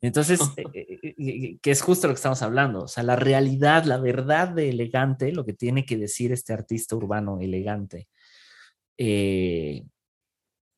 [0.00, 3.98] Entonces, eh, eh, que es justo lo que estamos hablando, o sea, la realidad, la
[3.98, 8.08] verdad de elegante, lo que tiene que decir este artista urbano elegante,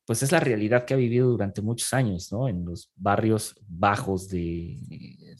[0.05, 2.49] pues es la realidad que ha vivido durante muchos años, ¿no?
[2.49, 4.77] En los barrios bajos de,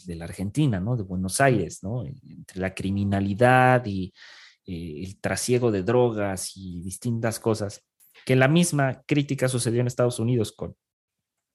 [0.07, 0.95] la Argentina, ¿no?
[0.95, 2.05] De Buenos Aires, ¿no?
[2.05, 4.13] Entre la criminalidad y
[4.65, 7.83] eh, el trasiego de drogas y distintas cosas,
[8.25, 10.75] que la misma crítica sucedió en Estados Unidos con,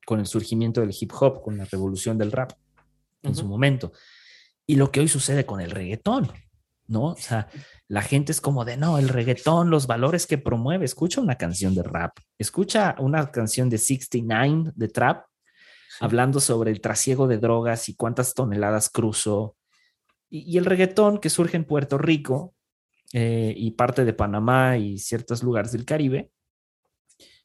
[0.05, 2.53] con el surgimiento del hip hop, con la revolución del rap
[3.23, 3.93] en su momento,
[4.67, 6.31] y lo que hoy sucede con el reggaetón,
[6.89, 7.07] ¿no?
[7.07, 7.49] O sea,
[7.89, 11.75] la gente es como de, no, el reggaetón, los valores que promueve, escucha una canción
[11.75, 15.25] de rap, escucha una canción de 69 de trap,
[16.01, 19.57] hablando sobre el trasiego de drogas y cuántas toneladas cruzó.
[20.29, 22.55] Y, el reggaetón que surge en Puerto Rico
[23.19, 26.31] eh, y parte de Panamá y ciertos lugares del Caribe,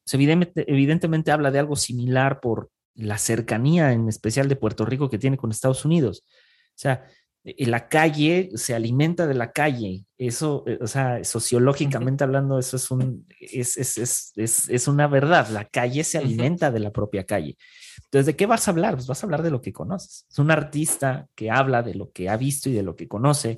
[0.04, 5.10] pues evidentemente, evidentemente habla de algo similar por la cercanía en especial de Puerto Rico
[5.10, 6.26] que tiene con Estados Unidos.
[6.28, 7.06] O sea,
[7.44, 10.04] la calle se alimenta de la calle.
[10.18, 13.98] Eso, eh, o sea, sociológicamente hablando, eso es, un, es, es,
[14.36, 15.48] es, es, una verdad.
[15.52, 17.56] La calle se alimenta de la propia calle.
[18.04, 18.96] Entonces, ¿de qué vas a hablar?
[18.96, 20.26] Pues vas a hablar de lo que conoces.
[20.30, 23.58] Es un artista que habla de lo que ha visto y de lo que conoce,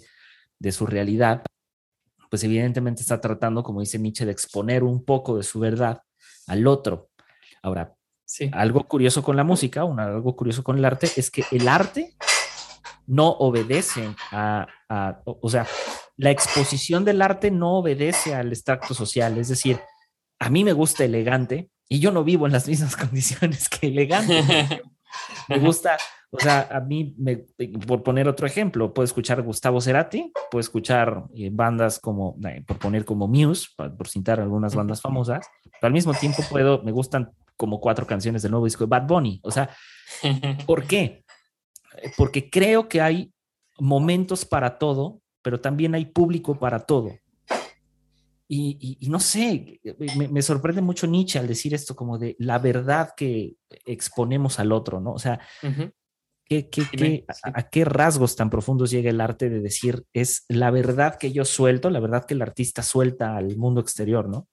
[0.59, 1.41] de su realidad.
[2.33, 6.01] Pues evidentemente está tratando, como dice Nietzsche, de exponer un poco de su verdad
[6.47, 7.11] al otro.
[7.61, 7.93] Ahora,
[8.25, 8.49] sí.
[8.53, 12.15] algo curioso con la música, algo curioso con el arte, es que el arte
[13.05, 14.65] no obedece a,
[15.23, 15.67] o sea,
[16.17, 19.79] la exposición del arte no obedece al extracto social, es decir,
[20.39, 24.81] a mí me gusta elegante y yo no vivo en las mismas condiciones que elegante.
[25.49, 25.97] me gusta,
[26.31, 27.45] o sea, a mí, me,
[27.87, 32.79] por poner otro ejemplo, puedo escuchar Gustavo Cerati, puedo escuchar eh, bandas como, eh, por
[32.79, 37.31] poner como Muse, por citar algunas bandas famosas, pero al mismo tiempo puedo, me gustan
[37.55, 39.39] como cuatro canciones del nuevo disco de Bad Bunny.
[39.43, 39.69] O sea,
[40.65, 41.23] ¿por qué?
[42.01, 43.31] Eh, porque creo que hay
[43.79, 47.11] momentos para todo, pero también hay público para todo.
[48.47, 49.79] Y, no sé,
[50.29, 54.99] me, sorprende mucho Nietzsche al decir esto como de la verdad que exponemos al otro,
[54.99, 55.13] ¿no?
[55.13, 55.39] O sea,
[57.43, 61.45] a, qué rasgos tan profundos llega el arte de decir es la verdad que yo
[61.45, 64.47] suelto, la verdad que el artista suelta al mundo exterior, ¿no?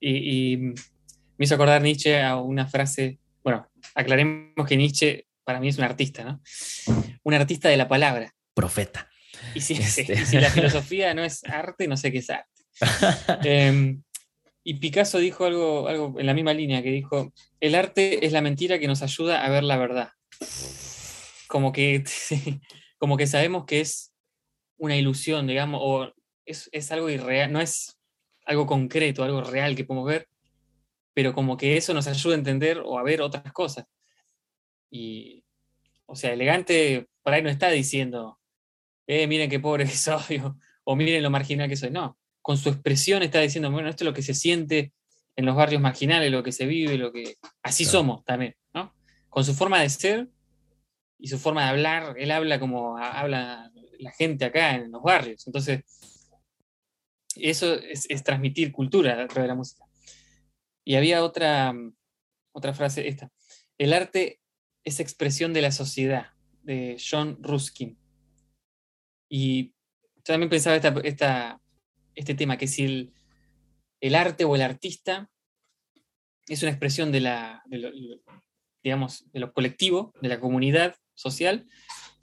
[0.00, 5.68] y, y, me hizo acordar Nietzsche a una frase, bueno, aclaremos que Nietzsche para mí
[5.68, 6.40] es un artista, ¿no?
[7.22, 8.34] Un artista de la palabra.
[8.54, 9.10] Profeta.
[9.54, 10.24] Y si, este.
[10.24, 12.53] si la filosofía no es arte, no sé qué es arte.
[13.44, 14.02] Em,
[14.64, 18.40] y Picasso dijo algo, algo en la misma línea, que dijo, el arte es la
[18.40, 20.10] mentira que nos ayuda a ver la verdad.
[21.48, 22.04] Como que,
[22.98, 24.14] como que sabemos que es
[24.78, 26.12] una ilusión, digamos, o
[26.46, 27.98] es, es algo irreal, no es
[28.46, 30.28] algo concreto, algo real que podemos ver,
[31.14, 33.86] pero como que eso nos ayuda a entender o a ver otras cosas.
[34.90, 35.44] Y,
[36.06, 38.38] o sea, elegante por ahí no está diciendo,
[39.06, 40.42] eh, miren qué pobre que soy,
[40.84, 41.90] o, miren lo marginal que soy.
[41.90, 44.92] No, con su expresión está diciendo, bueno, esto es lo que se siente
[45.34, 47.36] en los barrios marginales, lo que se vive, lo que...
[47.62, 48.94] Así somos también, ¿no?
[49.30, 50.28] Con su forma de ser
[51.18, 55.46] y su forma de hablar, él habla como habla la gente acá en los barrios.
[55.46, 55.84] Entonces,
[57.34, 59.86] eso es, es transmitir cultura a través de la música.
[60.84, 61.72] Y había otra,
[62.52, 63.30] otra frase, esta.
[63.78, 64.42] El arte
[64.84, 66.26] esa expresión de la sociedad,
[66.62, 67.98] de John Ruskin.
[69.30, 69.72] Y
[70.22, 71.60] también pensaba esta,
[72.14, 73.12] este tema, que si
[74.00, 75.30] el, arte o el artista
[76.46, 77.90] es una expresión de la, lo,
[78.82, 81.66] digamos, de lo colectivo, de la comunidad social,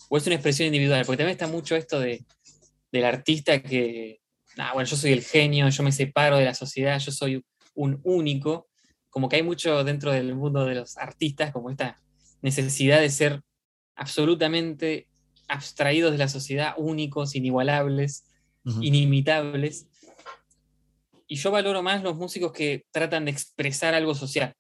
[0.09, 2.25] o es una expresión individual, porque también está mucho esto de,
[2.91, 4.19] del artista que,
[4.73, 8.67] bueno, yo soy el genio, yo me separo de la sociedad, yo soy un único,
[9.09, 12.01] como que hay mucho dentro del mundo de los artistas, como esta
[12.41, 13.41] necesidad de ser
[13.95, 15.07] absolutamente
[15.47, 18.25] abstraídos de la sociedad, únicos, inigualables,
[18.81, 19.87] inimitables.
[21.27, 24.53] Y yo valoro más los músicos que tratan de expresar algo social.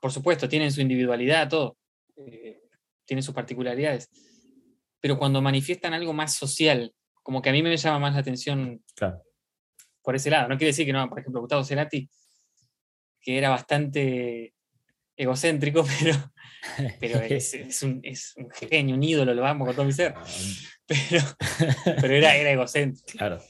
[0.00, 1.76] Por supuesto, tienen su individualidad, todo,
[2.16, 2.60] eh,
[3.04, 4.08] tienen sus particularidades,
[5.00, 8.82] pero cuando manifiestan algo más social, como que a mí me llama más la atención
[10.02, 10.48] por ese lado.
[10.48, 12.08] No quiere decir que no, por ejemplo, Gustavo Cerati,
[13.20, 14.54] que era bastante
[15.16, 16.14] egocéntrico, pero,
[17.00, 18.02] pero es, un,
[18.68, 20.14] genio, un ídolo, lo vamos con todo mi ser.
[20.16, 20.24] Ah,
[20.86, 21.22] pero,
[22.00, 23.18] pero era, era egocéntrico.
[23.18, 23.40] Claro.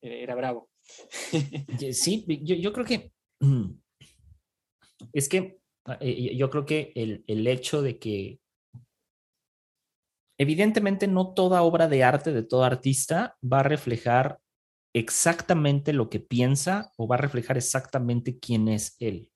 [0.00, 0.70] Era, bravo.
[1.92, 3.70] Sí, yo, creo que mm,
[5.12, 5.58] es que
[6.00, 8.40] eh, yo creo que el, el hecho de que
[10.38, 14.40] evidentemente no toda obra de arte de todo artista va a reflejar
[14.94, 19.28] exactamente lo que piensa o va a reflejar exactamente quién es él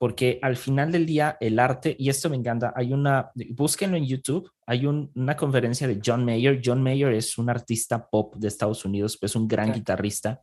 [0.00, 4.06] porque al final del día el arte, y esto me encanta, hay una, búsquenlo en
[4.06, 6.62] YouTube, hay una conferencia de John Mayer.
[6.64, 10.40] John Mayer es un artista pop de Estados Unidos, es un gran guitarrista.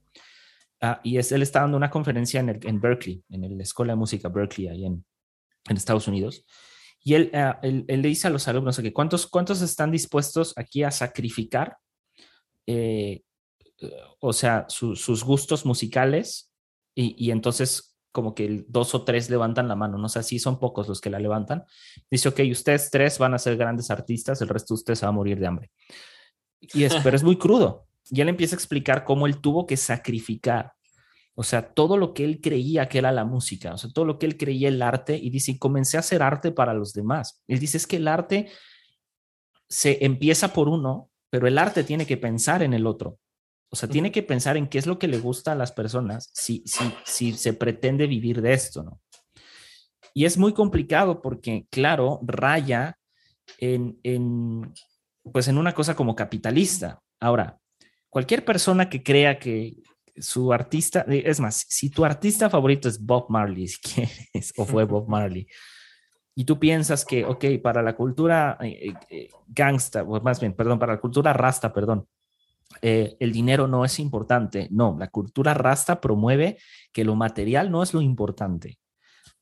[0.79, 3.97] Ah, y es, él está dando una conferencia en, en Berkeley, en la Escuela de
[3.97, 5.03] Música Berkeley, ahí en,
[5.67, 6.45] en Estados Unidos.
[7.03, 10.83] Y él, ah, él, le dice a los alumnos, que ¿cuántos, ¿cuántos están dispuestos aquí
[10.83, 11.77] a sacrificar,
[12.67, 13.23] eh,
[14.19, 16.53] o sea, sus gustos musicales?
[16.93, 20.57] Y, y entonces como que dos o tres levantan la mano, no sé si son
[20.57, 21.65] pocos los que la levantan.
[22.09, 25.11] Dice, ok, ustedes tres van a ser grandes artistas, el resto de ustedes va a
[25.11, 25.69] morir de hambre.
[26.59, 27.85] Y es, pero es muy crudo.
[28.09, 30.73] Y él empieza a explicar cómo él tuvo que sacrificar,
[31.35, 34.17] o sea, todo lo que él creía que era la música, o sea, todo lo
[34.17, 37.43] que él creía el arte, y dice, comencé a hacer arte para los demás.
[37.47, 38.49] Él dice, es que el arte
[39.69, 43.19] se empieza por uno, pero el arte tiene que pensar en el otro.
[43.69, 46.29] O sea, tiene que pensar en qué es lo que le gusta a las personas
[46.33, 49.01] si, si, si se pretende vivir de esto, ¿no?
[50.13, 52.97] Y es muy complicado porque, claro, raya
[53.59, 54.73] en, en,
[55.31, 57.01] pues en una cosa como capitalista.
[57.19, 57.59] Ahora,
[58.09, 59.75] cualquier persona que crea que
[60.15, 64.85] su artista, es más, si tu artista favorito es Bob Marley, si quieres, o fue
[64.85, 65.47] Bob Marley,
[66.35, 70.79] y tú piensas que, ok, para la cultura eh, eh, gangsta, o más bien, perdón,
[70.79, 72.07] para la cultura rasta, perdón,
[72.81, 74.67] eh, el dinero no es importante.
[74.71, 76.57] No, la cultura rasta promueve
[76.91, 78.77] que lo material no es lo importante.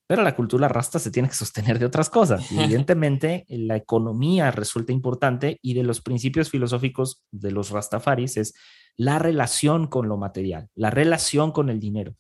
[0.08, 2.52] Pero la cultura rasta se tiene que sostener de otras cosas.
[2.52, 8.54] evidentemente, la economía resulta importante y de los principios filosóficos de los rastafaris es
[8.98, 12.16] la relación con lo material, la relación con el dinero.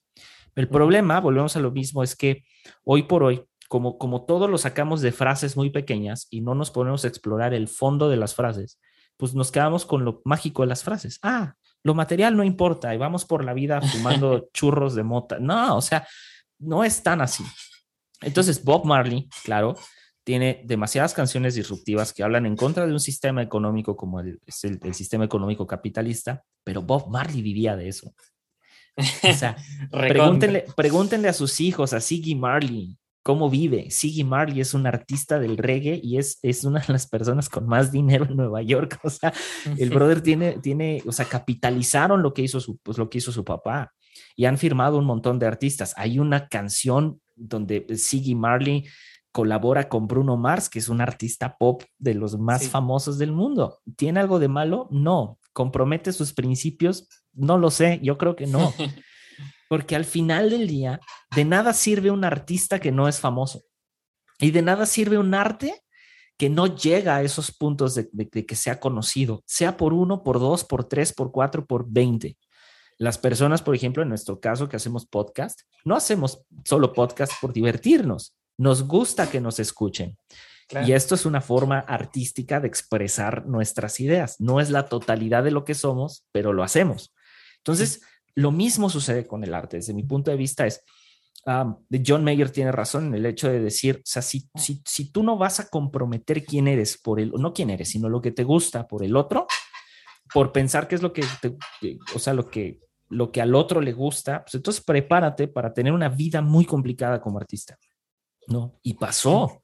[0.55, 2.43] El problema, volvemos a lo mismo, es que
[2.83, 6.71] hoy por hoy, como, como todo lo sacamos de frases muy pequeñas y no nos
[6.71, 8.79] ponemos a explorar el fondo de las frases,
[9.17, 11.19] pues nos quedamos con lo mágico de las frases.
[11.21, 15.37] Ah, lo material no importa y vamos por la vida fumando churros de mota.
[15.39, 16.07] No, o sea,
[16.59, 17.43] no es tan así.
[18.21, 19.75] Entonces, Bob Marley, claro,
[20.23, 24.39] tiene demasiadas canciones disruptivas que hablan en contra de un sistema económico como el,
[24.81, 28.11] el, sistema económico capitalista, pero Bob Marley vivía de eso.
[28.97, 29.55] O sea,
[29.91, 33.89] pregúntenle, pregúntenle, a sus hijos, a Siggy Marley, cómo vive.
[33.89, 37.65] Siggy Marley es un artista del reggae y es, es una de las personas con
[37.65, 38.99] más dinero en Nueva York.
[39.03, 39.33] O sea,
[39.79, 43.31] el brother tiene, tiene, o sea, capitalizaron lo que hizo su, pues, lo que hizo
[43.31, 43.91] su papá
[44.35, 45.95] y han firmado un montón de artistas.
[45.97, 48.85] Hay una canción donde Siggy Marley
[49.31, 53.79] colabora con Bruno Mars, que es un artista pop de los más famosos del mundo.
[53.95, 54.87] ¿Tiene algo de malo?
[54.91, 55.39] No.
[55.51, 57.09] ¿Compromete sus principios?
[57.33, 58.71] No lo sé, yo creo que no.
[59.69, 60.99] Porque al final del día,
[61.35, 63.63] de nada sirve un artista que no es famoso.
[64.39, 65.81] Y de nada sirve un arte
[66.37, 70.63] que no llega a esos puntos de, que sea conocido, sea por uno, por dos,
[70.63, 72.37] por tres, por cuatro, por veinte.
[72.97, 77.53] Las personas, por ejemplo, en nuestro caso que hacemos podcast, no hacemos solo podcast por
[77.53, 80.17] divertirnos, nos gusta que nos escuchen.
[80.85, 84.39] Y esto es una forma artística de expresar nuestras ideas.
[84.39, 87.13] No es la totalidad de lo que somos, pero lo hacemos.
[87.57, 88.01] Entonces,
[88.35, 89.77] lo mismo sucede con el arte.
[89.77, 90.83] Desde mi punto de vista es,
[92.05, 95.37] John Mayer tiene razón en el hecho de decir, o sea, si, si, tú no
[95.37, 98.87] vas a comprometer quién eres por el, no quién eres, sino lo que te gusta
[98.87, 99.45] por el otro,
[100.33, 101.23] por pensar qué es lo que,
[102.15, 105.93] o sea, lo que, lo que al otro le gusta, pues entonces prepárate para tener
[105.93, 107.77] una vida muy complicada como artista.
[108.47, 108.79] ¿No?
[108.83, 109.63] Y pasó.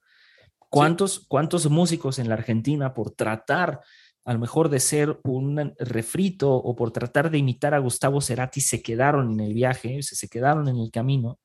[0.58, 3.82] ¿Cuántos, ¿Cuántos músicos en la Argentina por tratar
[4.24, 8.62] a lo mejor de ser un refrito o por tratar de imitar a Gustavo Cerati,
[8.62, 11.40] se quedaron en el viaje, se, se quedaron en el camino,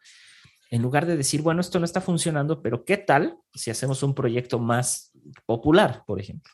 [0.70, 4.14] en lugar de decir, bueno, esto no está funcionando, pero ¿qué tal si hacemos un
[4.14, 5.12] proyecto más
[5.46, 6.52] popular, por ejemplo?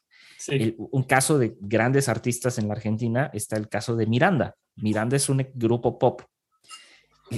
[0.77, 4.57] un caso de grandes artistas en la Argentina está el caso de Miranda.
[4.77, 6.23] Miranda es un grupo pop.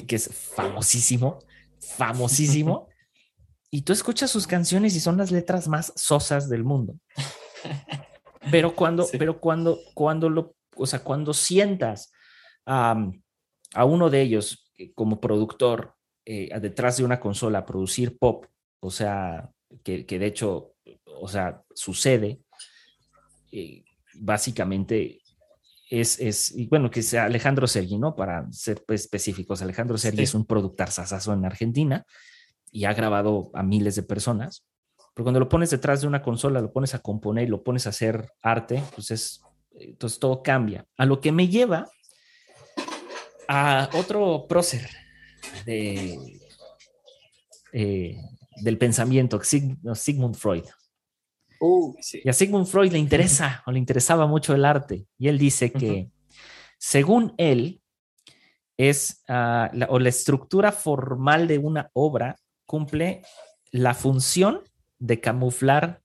[0.07, 1.39] que es famosísimo,
[1.97, 2.89] famosísimo.
[3.71, 6.97] y tú escuchas sus canciones y son las letras más sosas del mundo.
[8.51, 12.13] Pero cuando, pero cuando, cuando lo, o sea, cuando sientas
[12.67, 18.47] a uno de ellos eh, como productor eh, detrás de una consola producir pop,
[18.81, 19.51] o sea,
[19.83, 20.75] que, de hecho,
[21.21, 22.41] o sea, sucede,
[23.53, 25.21] eh, básicamente
[25.91, 28.15] es, es, bueno, que sea Alejandro Sergi, ¿no?
[28.15, 32.05] Para ser pues, específicos, Alejandro Sergi es un productor sasazo en Argentina
[32.71, 34.67] y ha grabado a miles de personas,
[35.15, 37.91] pero cuando lo pones detrás de una consola, lo pones a componer, lo pones a
[37.91, 39.41] hacer arte, pues es,
[39.79, 40.87] entonces todo cambia.
[40.97, 41.89] A lo que me lleva
[43.47, 44.91] a otro prócer
[45.65, 46.41] de,
[47.73, 48.17] eh,
[48.57, 50.65] del pensamiento, Sigmund Freud.
[51.61, 55.07] Uh, y a Sigmund Freud le interesa o le interesaba mucho el arte.
[55.17, 56.11] Y él dice que,
[56.77, 57.81] según él,
[58.77, 63.23] es ah, la, o la estructura formal de una obra cumple
[63.71, 64.63] la función
[65.05, 66.01] de camuflar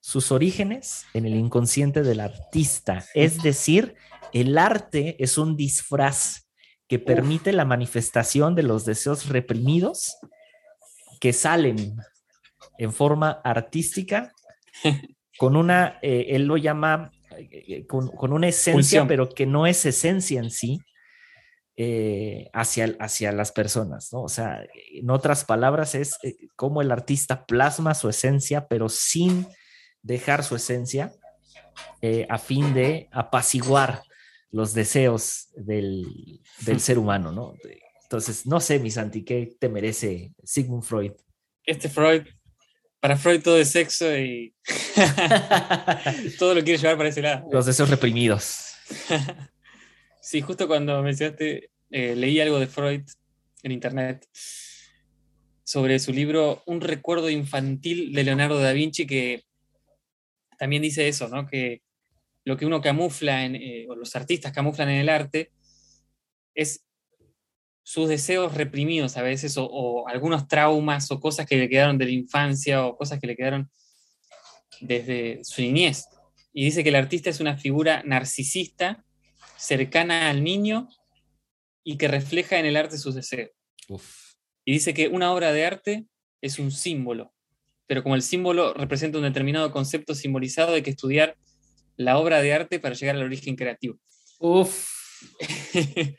[0.00, 3.04] sus orígenes en el inconsciente del artista.
[3.14, 3.94] Es decir,
[4.32, 6.46] el arte es un disfraz
[6.86, 10.16] que permite la manifestación de los deseos reprimidos
[11.20, 11.96] que salen
[12.78, 14.32] en forma artística
[15.38, 20.38] con una, eh, él lo llama, eh, con, una esencia, pero que no es esencia
[20.38, 20.80] en sí,
[21.76, 24.22] eh, hacia, hacia las personas, ¿no?
[24.22, 26.18] O sea, en otras palabras, es
[26.56, 29.46] como el artista plasma su esencia, pero sin
[30.02, 31.12] dejar su esencia,
[32.28, 34.02] a fin de apaciguar
[34.50, 37.54] los deseos del, del ser humano, ¿no?
[38.04, 41.12] Entonces, no sé, mi Santi, ¿qué te merece Sigmund Freud?
[41.64, 42.22] Este Freud,
[43.00, 44.54] para Freud todo es sexo y
[46.38, 47.48] todo lo quiere llevar para ese lado.
[47.50, 48.74] Los deseos reprimidos.
[50.24, 53.02] sí, justo cuando mencionaste, eh, leí algo de Freud
[53.62, 54.26] en internet
[55.62, 59.44] sobre su libro Un recuerdo infantil de Leonardo da Vinci, que
[60.58, 61.46] también dice eso, ¿no?
[61.46, 61.82] Que
[62.44, 65.52] lo que uno camufla, en, eh, o los artistas camuflan en el arte,
[66.54, 66.86] es
[67.82, 72.12] sus deseos reprimidos a veces, o, algunos traumas, o cosas que le quedaron de la
[72.12, 73.70] infancia, o cosas que le quedaron
[74.80, 76.06] desde su niñez.
[76.54, 79.04] Y dice que el artista es una figura narcisista,
[79.56, 80.88] cercana al niño,
[81.84, 83.50] y que refleja en el arte sus deseos.
[84.64, 86.06] Y dice que una obra de arte
[86.40, 87.34] es un símbolo,
[87.86, 91.36] pero como el símbolo representa un determinado concepto simbolizado, hay que estudiar
[91.96, 93.98] la obra de arte para llegar al origen creativo.
[94.38, 94.90] Uf.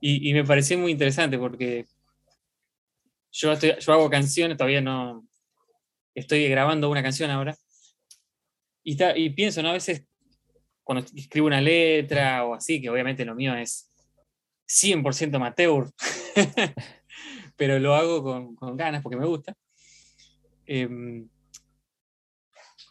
[0.00, 1.86] y, me pareció muy interesante porque
[3.32, 5.26] yo, yo hago canciones, todavía no
[6.14, 7.56] estoy grabando una canción ahora.
[8.84, 9.70] Y, y pienso, ¿no?
[9.70, 10.04] A veces
[10.88, 13.92] cuando escribo una letra o así, que obviamente lo mío es
[14.66, 15.90] 100% amateur,
[17.56, 19.54] pero lo hago con, con, ganas porque me gusta.
[20.64, 21.28] Em,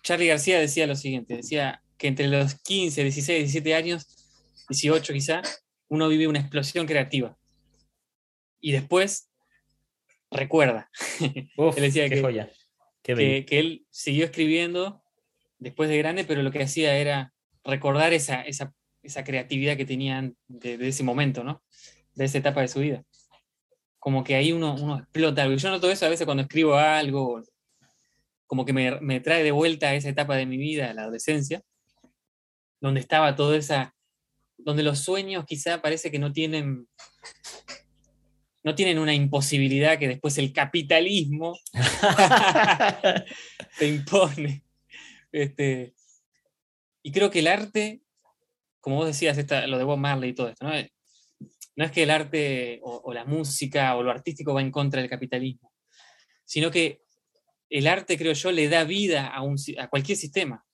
[0.03, 4.05] Charlie García decía lo siguiente, decía, que entre los 15, 16, 17 años,
[4.69, 5.41] 18 quizá,
[5.87, 7.35] uno vive una explosión creativa.
[8.59, 9.31] Y después
[10.29, 10.91] recuerda.
[11.19, 15.01] él decía que, que, él siguió escribiendo
[15.57, 17.33] después de grande, pero lo que hacía era
[17.67, 21.63] recordar esa, esa, esa creatividad que tenían de, ese momento, ¿no?
[22.15, 23.03] De esa etapa de su vida.
[23.99, 25.57] Como que ahí uno, uno explota algo.
[25.57, 27.41] Yo noto eso a veces cuando escribo algo,
[28.45, 31.61] como que me, me trae de vuelta a esa etapa de mi vida, la adolescencia,
[32.79, 33.93] donde estaba toda esa,
[34.57, 36.87] donde los sueños quizá parece que no tienen,
[38.63, 41.57] no tienen una imposibilidad que después el capitalismo
[43.77, 44.63] te impone.
[45.31, 45.93] Este,
[47.07, 48.01] y creo que el arte,
[48.81, 49.37] como vos decías,
[49.69, 50.73] lo de Bob Marley y todo esto, ¿no?
[51.77, 55.09] no es que el arte o, la música o lo artístico va en contra del
[55.09, 55.71] capitalismo,
[56.43, 57.03] sino que
[57.69, 60.65] el arte, creo yo, le da vida a, un, a cualquier sistema.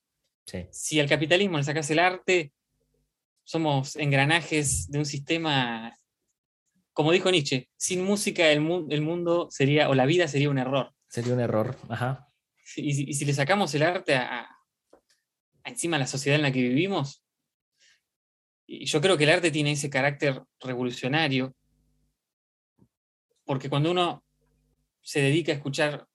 [0.71, 2.51] Si al capitalismo le sacas el arte,
[3.43, 5.95] somos engranajes de un sistema,
[6.93, 10.95] como dijo Nietzsche, sin música el, mundo sería, o la vida sería un error.
[11.07, 12.27] Sería un error, ajá.
[12.75, 14.49] Y, si le sacamos el arte a,
[15.65, 17.23] encima de la sociedad en la que vivimos,
[18.65, 21.55] y yo creo que el arte tiene ese carácter revolucionario,
[23.45, 24.23] porque cuando uno
[25.01, 26.07] se dedica a escuchar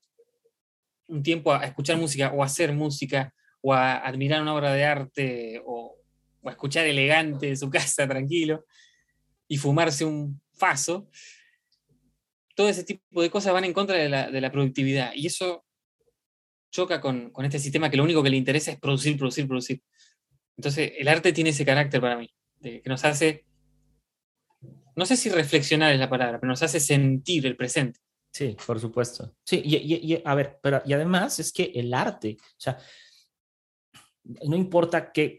[1.09, 4.85] un tiempo a escuchar música o a hacer música, o a admirar una obra de
[4.85, 5.97] arte o,
[6.45, 8.65] a escuchar elegante en su casa tranquilo
[9.49, 11.09] y fumarse un faso,
[12.55, 15.13] todo ese tipo de cosas van en contra de la, productividad.
[15.15, 15.65] Y eso
[16.71, 19.83] choca con, este sistema que lo único que le interesa es producir, producir, producir.
[20.57, 23.47] Entonces el arte tiene ese carácter para mí, que nos hace
[24.99, 28.01] no sé si reflexionar es la palabra, pero nos hace sentir el presente.
[28.33, 29.33] Sí, por supuesto.
[29.45, 32.79] Sí, y, a ver, pero y además es que el arte, o sea,
[34.25, 35.37] no importa qué,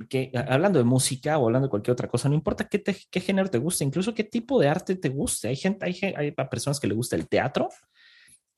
[0.48, 3.58] hablando de música o hablando de cualquier otra cosa, no importa qué, qué género te
[3.58, 5.50] guste, incluso qué tipo de arte te guste.
[5.50, 7.68] Hay gente, hay, hay personas que le gusta el teatro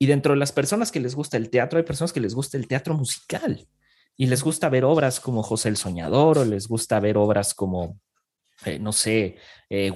[0.01, 2.57] y dentro de las personas que les gusta el teatro, hay personas que les gusta
[2.57, 3.67] el teatro musical
[4.17, 7.99] y les gusta ver obras como José el Soñador o les gusta ver obras como,
[8.65, 9.37] eh, no sé,
[9.69, 9.91] eh,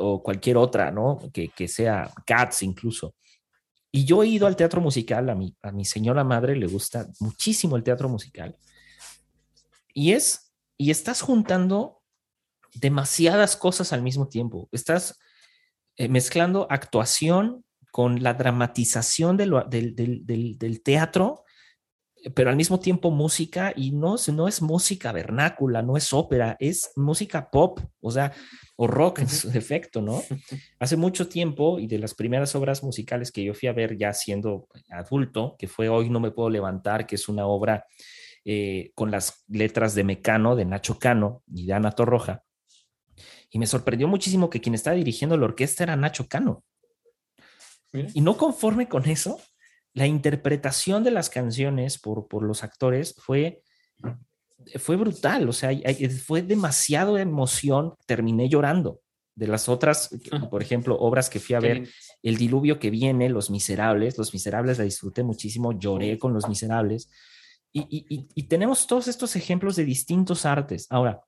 [0.00, 1.20] o cualquier otra, ¿no?
[1.32, 3.14] Que, que, sea Cats incluso.
[3.92, 7.06] Y yo he ido al teatro musical, a mi, a mi señora madre le gusta
[7.20, 8.58] muchísimo el teatro musical.
[9.94, 12.02] Y es, y estás juntando
[12.74, 14.68] demasiadas cosas al mismo tiempo.
[14.72, 15.20] Estás
[15.94, 17.64] eh, mezclando actuación
[17.96, 21.44] con la dramatización del, del, teatro,
[22.34, 26.90] pero al mismo tiempo música, y no, no es música vernácula, no es ópera, es
[26.96, 28.34] música pop, o sea,
[28.76, 30.22] o rock en su defecto, ¿no?
[30.78, 34.12] Hace mucho tiempo, y de las primeras obras musicales que yo fui a ver ya
[34.12, 37.86] siendo adulto, que fue Hoy no me puedo levantar, que es una obra
[38.44, 42.44] eh, con las letras de Mecano, de Nacho Cano y de Ana Torroja,
[43.50, 46.62] y me sorprendió muchísimo que quien estaba dirigiendo la orquesta era Nacho Cano.
[48.14, 49.40] Y no conforme con eso,
[49.92, 53.62] la interpretación de las canciones por, por los actores fue,
[54.78, 55.70] fue brutal, o sea,
[56.24, 59.00] fue demasiado emoción, terminé llorando.
[59.34, 60.10] De las otras,
[60.50, 61.88] por ejemplo, obras que fui a ver,
[62.22, 67.10] El diluvio que viene, Los Miserables, Los Miserables la disfruté muchísimo, lloré con Los Miserables.
[67.70, 70.86] Y, y, y tenemos todos estos ejemplos de distintos artes.
[70.88, 71.20] Ahora,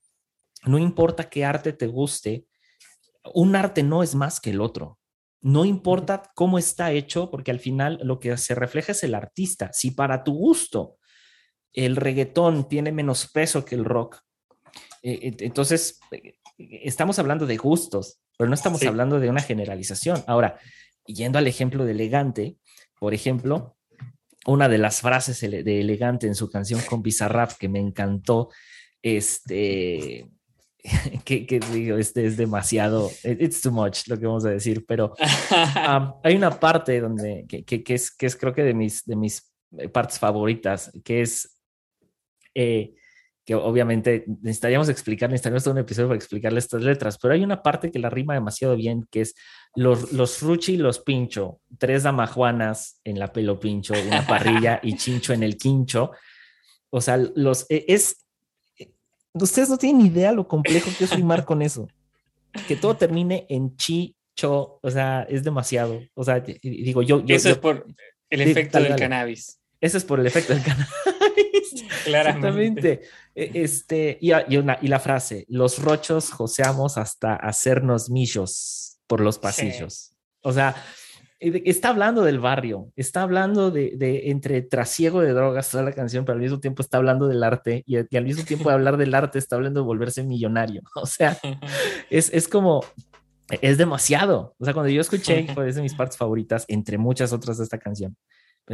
[0.65, 2.47] no importa qué arte te guste,
[3.35, 4.98] un arte no es más que el otro.
[5.41, 9.71] No importa cómo está hecho, porque al final lo que se refleja es el artista.
[9.73, 10.97] Si para tu gusto
[11.73, 14.21] el reggaetón tiene menos peso que el rock,
[15.03, 20.23] eh, eh, entonces eh, estamos hablando de gustos, pero no estamos hablando de una generalización.
[20.27, 20.59] Ahora,
[21.07, 22.57] yendo al ejemplo de elegante,
[22.99, 23.77] por ejemplo,
[24.47, 28.49] una de las frases de elegante en su canción con Bizarrap que me encantó,
[29.03, 30.29] este,
[31.25, 35.15] que, digo, este es demasiado, it's too much lo que vamos a decir, pero
[36.23, 39.53] hay una parte donde, que, que, es, que es creo que de mis, de mis
[39.77, 41.61] eh, partes favoritas, que es
[42.55, 42.95] eh,
[43.49, 47.63] que obviamente necesitaríamos explicar, necesitaríamos todo un episodio para explicarle estas letras, pero hay una
[47.63, 49.35] parte que la rima demasiado bien, que es
[49.75, 54.99] los, los ruchi y los pincho, tres damajuanas en la pelo pincho, una parrilla y
[54.99, 56.11] chincho en el quincho.
[56.91, 58.28] O sea, los, e, es,
[59.35, 61.89] ustedes no tienen idea lo complejo que es rimar con eso.
[62.67, 66.01] Que todo termine en chi, cho, o sea, es demasiado.
[66.15, 67.23] O sea, digo, yo.
[67.29, 67.87] eso es por
[68.31, 69.61] el efecto del cannabis.
[69.81, 70.89] Eso es por el efecto del cannabis.
[72.05, 73.03] Claramente.
[73.35, 79.21] E, este, y, y, una, y la frase: Los rochos joseamos hasta hacernos millos por
[79.21, 80.13] los pasillos.
[80.43, 80.75] O sea,
[81.41, 86.25] está hablando del barrio, está hablando de, de, entre trasiego de drogas toda la canción,
[86.25, 89.15] pero al mismo tiempo está hablando del arte y, al mismo tiempo de hablar del
[89.15, 90.83] arte está hablando de volverse millonario.
[90.97, 91.39] O sea,
[92.11, 92.83] es, es como,
[93.61, 94.55] es demasiado.
[94.59, 97.79] O sea, cuando yo escuché, fue de mis partes favoritas, entre muchas otras de esta
[97.79, 98.17] canción,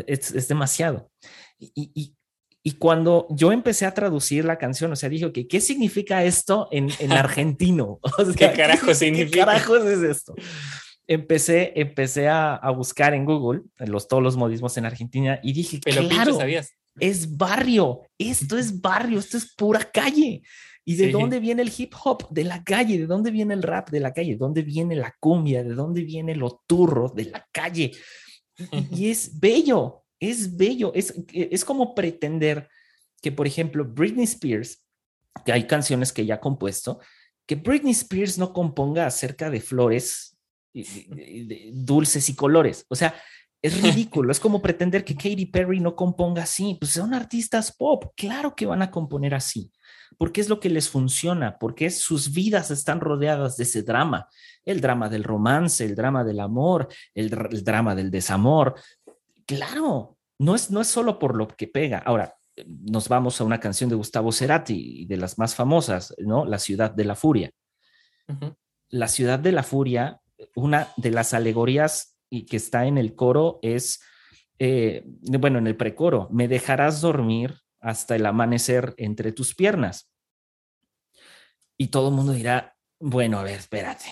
[0.07, 1.11] es, es demasiado.
[1.59, 2.15] Y, y,
[2.63, 6.69] y, cuando yo empecé a traducir la canción, o sea, dije, que ¿qué significa esto
[6.73, 8.01] en, en argentino?
[8.03, 9.31] O sea, ¿Qué carajo significa?
[9.31, 10.35] ¿Qué carajos es esto?
[11.07, 16.09] Empecé, empecé a, buscar en Google los, todos los modismos en Argentina y dije, Pero
[16.09, 16.73] claro, sabías.
[16.99, 20.43] es barrio, esto es barrio, esto es pura calle.
[20.87, 22.29] ¿Y de dónde viene el hip hop?
[22.31, 22.99] De la calle.
[22.99, 23.89] ¿De dónde viene el rap?
[23.89, 24.33] De la calle.
[24.33, 25.65] ¿De dónde viene la cumbia?
[25.65, 27.09] ¿De dónde viene lo turro?
[27.09, 27.93] De la calle.
[28.91, 30.93] Y, es bello, es bello.
[30.95, 32.69] Es, es como pretender
[33.23, 34.85] que, por ejemplo, Britney Spears,
[35.47, 37.01] que hay canciones que ya ha compuesto,
[37.47, 40.34] que Britney Spears no componga acerca de flores
[41.73, 42.85] dulces y colores.
[42.89, 43.15] O sea,
[43.63, 44.31] es ridículo.
[44.31, 46.77] es como pretender que Katy Perry no componga así.
[46.79, 48.13] Pues son artistas pop.
[48.15, 49.73] Claro que van a componer así.
[50.19, 54.29] Porque es lo que les funciona, porque sus vidas están rodeadas de ese drama,
[54.65, 58.75] el drama del romance, el drama del amor, el, drama del desamor.
[59.45, 61.99] Claro, no es, no es solo por lo que pega.
[61.99, 66.45] Ahora, nos vamos a una canción de Gustavo Cerati, de las más famosas, ¿no?
[66.45, 67.51] La ciudad de la furia.
[68.91, 70.21] La ciudad de la furia
[70.55, 74.01] una de las alegorías y que está en el coro es,
[74.59, 80.11] eh, bueno, en el precoro, me dejarás dormir hasta el amanecer entre tus piernas.
[81.77, 84.07] Y todo el mundo dirá, bueno, a ver, espérate,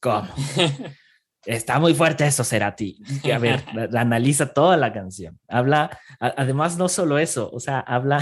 [0.00, 0.28] ¿cómo?
[1.46, 2.98] Está muy fuerte eso, Cerati.
[3.32, 3.64] A ver,
[3.96, 5.38] analiza toda la canción.
[5.48, 8.20] Habla, además, no solo eso, o sea, habla,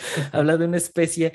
[0.32, 1.32] habla de una especie,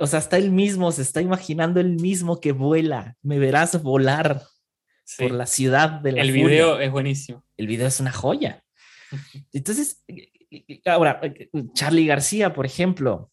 [0.00, 4.42] o sea, hasta él mismo se está imaginando él mismo que vuela, me verás volar
[5.16, 7.44] por la ciudad de la El video es buenísimo.
[7.56, 8.62] El video es una joya.
[9.52, 10.04] Entonces,
[10.84, 11.20] ahora,
[11.72, 13.30] Charlie García, por ejemplo,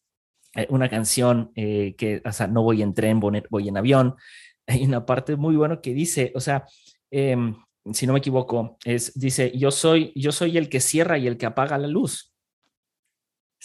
[0.55, 4.15] eh, una canción eh, que, o sea, no voy en tren, voy en avión.
[4.67, 6.65] Hay una parte muy buena que dice, o sea,
[7.11, 7.55] em,
[7.93, 11.37] si no me equivoco, es, dice, yo soy, yo soy el que cierra y el
[11.37, 12.34] que apaga la luz.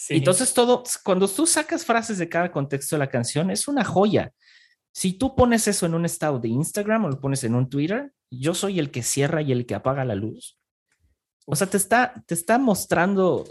[0.09, 4.31] Entonces todo, cuando tú sacas frases de cada contexto de la canción, es una joya.
[4.93, 8.11] Si tú pones eso en un estado de Instagram o lo pones en un Twitter,
[8.29, 10.59] yo soy el que cierra y el que apaga la luz.
[11.45, 13.45] O sea, te está, te está mostrando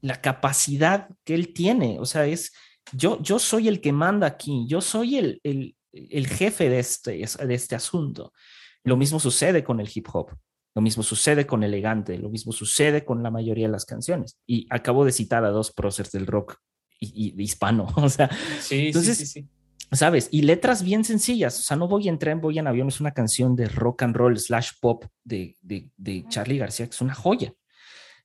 [0.00, 1.98] la capacidad que él tiene.
[2.00, 2.52] O sea, es,
[2.92, 7.12] yo, yo soy el que manda aquí, yo soy el, el, el jefe de este,
[7.12, 8.32] de este asunto.
[8.82, 10.32] Lo mismo sucede con el hip hop.
[10.74, 14.38] Lo mismo sucede con Elegante, lo mismo sucede con la mayoría de las canciones.
[14.44, 16.56] Y acabo de citar a dos próceres del rock
[16.98, 17.86] y, hispano.
[17.96, 18.28] O sea,
[18.60, 19.48] sí, entonces, sí, sí,
[19.92, 20.28] ¿sabes?
[20.32, 21.60] Y letras bien sencillas.
[21.60, 22.88] O sea, no voy en tren, voy en avión.
[22.88, 26.94] Es una canción de rock and roll slash pop de, de, de Charlie García, que
[26.94, 27.54] es una joya.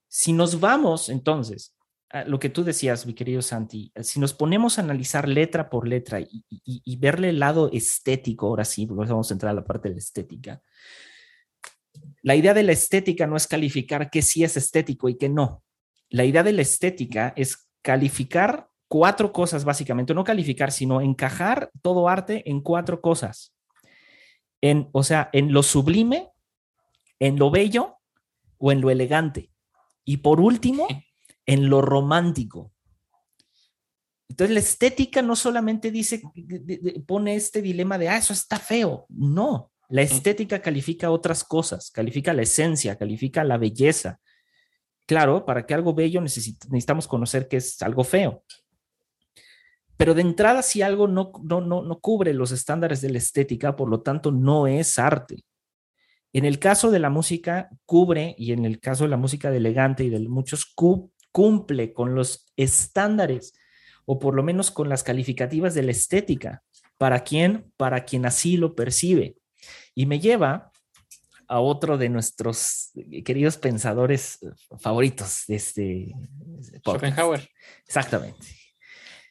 [0.07, 1.75] Si nos vamos entonces
[2.09, 5.87] a lo que tú decías, mi querido Santi, si nos ponemos a analizar letra por
[5.87, 9.53] letra y, y, y verle el lado estético, ahora sí, porque vamos a entrar a
[9.53, 10.63] la parte de la estética
[12.21, 15.63] la idea de la estética no es calificar qué sí es estético y qué no.
[16.09, 22.09] La idea de la estética es calificar cuatro cosas básicamente, no calificar, sino encajar todo
[22.09, 23.53] arte en cuatro cosas.
[24.61, 26.31] En, o sea, en lo sublime,
[27.19, 27.97] en lo bello
[28.57, 29.51] o en lo elegante.
[30.03, 30.87] Y por último,
[31.45, 32.73] en lo romántico.
[34.27, 36.21] Entonces la estética no solamente dice,
[37.05, 39.05] pone este dilema de, ah, eso está feo.
[39.09, 44.19] No, la estética califica otras cosas, califica la esencia, califica la belleza.
[45.07, 48.43] Claro, para que algo bello necesitamos conocer que es algo feo.
[49.97, 53.89] Pero de entrada, si algo no, no, no, cubre los estándares de la estética, por
[53.89, 55.43] lo tanto, no es arte.
[56.31, 59.57] En el caso de la música, cubre, y en el caso de la música de
[59.57, 60.71] elegante y de muchos,
[61.31, 63.53] cumple con los estándares,
[64.05, 66.63] o por lo menos con las calificativas de la estética.
[66.99, 67.73] ¿Para quién?
[67.75, 69.35] Para quien así lo percibe.
[69.95, 70.71] Y me lleva
[71.47, 72.91] a otro de nuestros
[73.25, 74.39] queridos pensadores
[74.79, 76.15] favoritos de este
[76.85, 77.49] Schopenhauer.
[77.85, 78.47] Exactamente.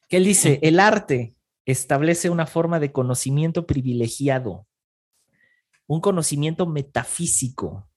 [0.08, 4.66] Que él dice, el arte establece una forma de conocimiento privilegiado,
[5.86, 7.88] un conocimiento metafísico.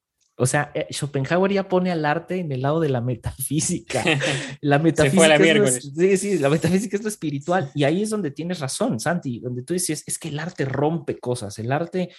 [0.41, 4.03] O sea, eh, Schopenhauer ya pone al arte en el lado de la metafísica.
[4.61, 7.71] La metafísica, es sí, sí, la metafísica es lo espiritual.
[7.75, 11.19] Y ahí es donde tienes razón, Santi, donde tú dices, es que el arte rompe
[11.19, 12.09] cosas, el arte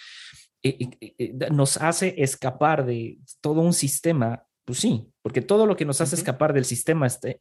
[1.51, 6.15] nos hace escapar de todo un sistema, pues sí, porque todo lo que nos hace
[6.15, 7.37] escapar del sistema este,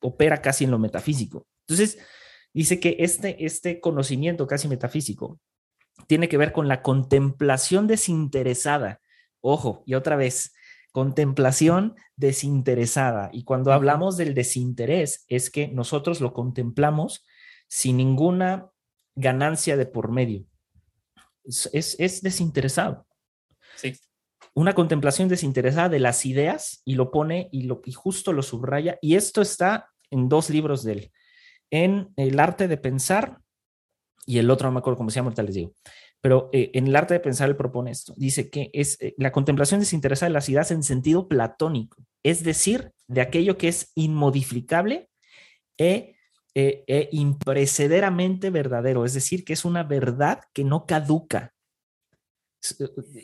[0.00, 1.46] opera casi en lo metafísico.
[1.68, 1.98] Entonces,
[2.54, 5.38] dice que este, este conocimiento casi metafísico
[6.06, 9.01] tiene que ver con la contemplación desinteresada.
[9.42, 10.54] Ojo, y otra vez,
[10.92, 13.28] contemplación desinteresada.
[13.34, 17.26] Y cuando hablamos del desinterés, es que nosotros lo contemplamos
[17.68, 18.70] sin ninguna
[19.14, 20.46] ganancia de por medio
[21.44, 23.06] es, desinteresado.
[23.76, 23.94] Sí.
[24.54, 28.98] Una contemplación desinteresada de las ideas y lo pone y, lo, y justo lo subraya.
[29.00, 31.12] Y esto está en dos libros de él,
[31.70, 33.38] en El arte de pensar
[34.26, 35.72] y el otro no me acuerdo cómo se llama, ahorita les digo.
[36.22, 38.14] Pero eh, en el arte de pensar él propone esto.
[38.16, 42.92] Dice que es eh, la contemplación desinteresada de las ideas en sentido platónico, es decir,
[43.06, 45.10] de aquello que es inmodificable
[45.76, 46.16] e
[46.54, 51.54] eh, eh, imprecederamente verdadero, es decir, que es una verdad que no caduca.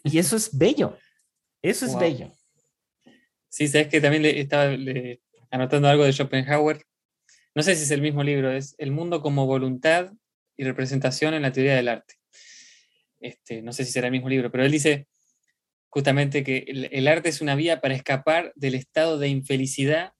[0.03, 0.97] Y eso es bello,
[1.61, 2.33] eso es bello.
[3.51, 4.75] Sí, sabes que también le estaba
[5.51, 6.83] anotando algo de Schopenhauer.
[7.55, 10.11] No sé si es el mismo libro, es El mundo como voluntad
[10.57, 12.15] y representación en la teoría del arte.
[13.21, 15.09] Este, no sé si será el mismo libro, pero él dice
[15.89, 20.13] justamente que el, arte es una vía para escapar del estado de infelicidad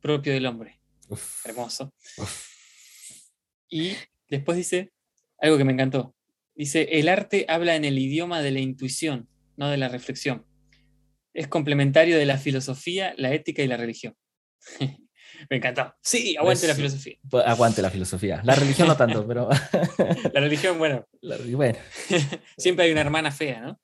[0.00, 0.80] propio del hombre.
[1.44, 1.92] Hermoso.
[3.68, 3.96] Y
[4.28, 4.92] después dice
[5.38, 6.14] algo que me encantó.
[6.54, 10.46] Dice, el arte habla en el idioma de la intuición, no de la reflexión.
[11.34, 14.16] Es complementario de la filosofía, la ética y la religión.
[15.50, 15.94] me encantó.
[16.00, 17.16] Sí, aguante la filosofía.
[17.28, 18.40] Pues, aguante la filosofía.
[18.44, 19.48] La religión no tanto, pero...
[20.32, 21.06] la religión, bueno.
[21.50, 21.78] bueno.
[22.56, 23.80] Siempre hay una hermana fea, ¿no?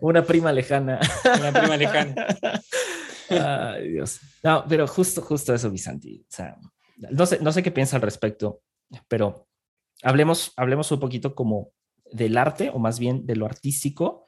[0.00, 1.00] una prima lejana.
[1.38, 2.26] una prima lejana.
[3.30, 4.20] Ay, Dios.
[4.42, 6.20] No, pero justo, justo eso, Visanti.
[6.20, 6.56] O sea,
[6.96, 8.62] no sé, no sé qué piensa al respecto,
[9.06, 9.48] pero
[10.02, 11.72] hablemos, hablemos un poquito como
[12.10, 14.24] del arte, o más bien de lo artístico,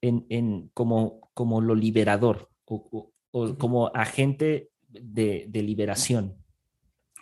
[0.00, 3.12] en, en como, como lo liberador, o,
[3.58, 6.36] como agente de, de, liberación.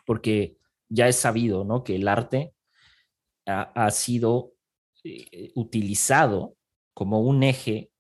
[0.05, 0.57] porque
[0.89, 1.83] ya es sabido, ¿no?
[1.83, 2.55] Que el arte
[3.45, 4.55] ha, sido
[5.05, 6.57] eh, utilizado
[6.95, 7.91] como un eje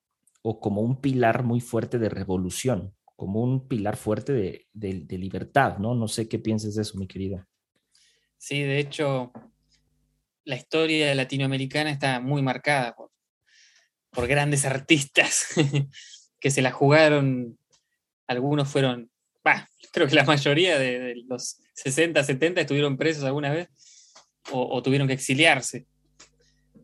[0.42, 5.78] o como un pilar muy fuerte de revolución, como un pilar fuerte de, de libertad,
[5.78, 5.94] ¿no?
[5.94, 7.48] No sé qué piensas de eso, mi querida.
[8.38, 9.32] Sí, de hecho,
[10.44, 13.10] la historia latinoamericana está muy marcada por,
[14.10, 15.48] por grandes artistas
[16.40, 17.58] que se la jugaron.
[18.28, 19.10] Algunos fueron,
[19.92, 23.68] creo que la mayoría de, los 60, 70 estuvieron presos alguna vez
[24.50, 25.86] o, tuvieron que exiliarse.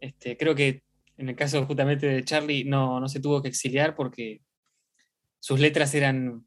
[0.00, 0.82] Este, creo que
[1.16, 4.40] en el caso justamente de Charlie no, no se tuvo que exiliar porque
[5.38, 6.46] sus letras eran,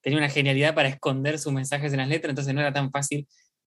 [0.00, 3.26] tenía una genialidad para esconder sus mensajes en las letras, entonces no era tan fácil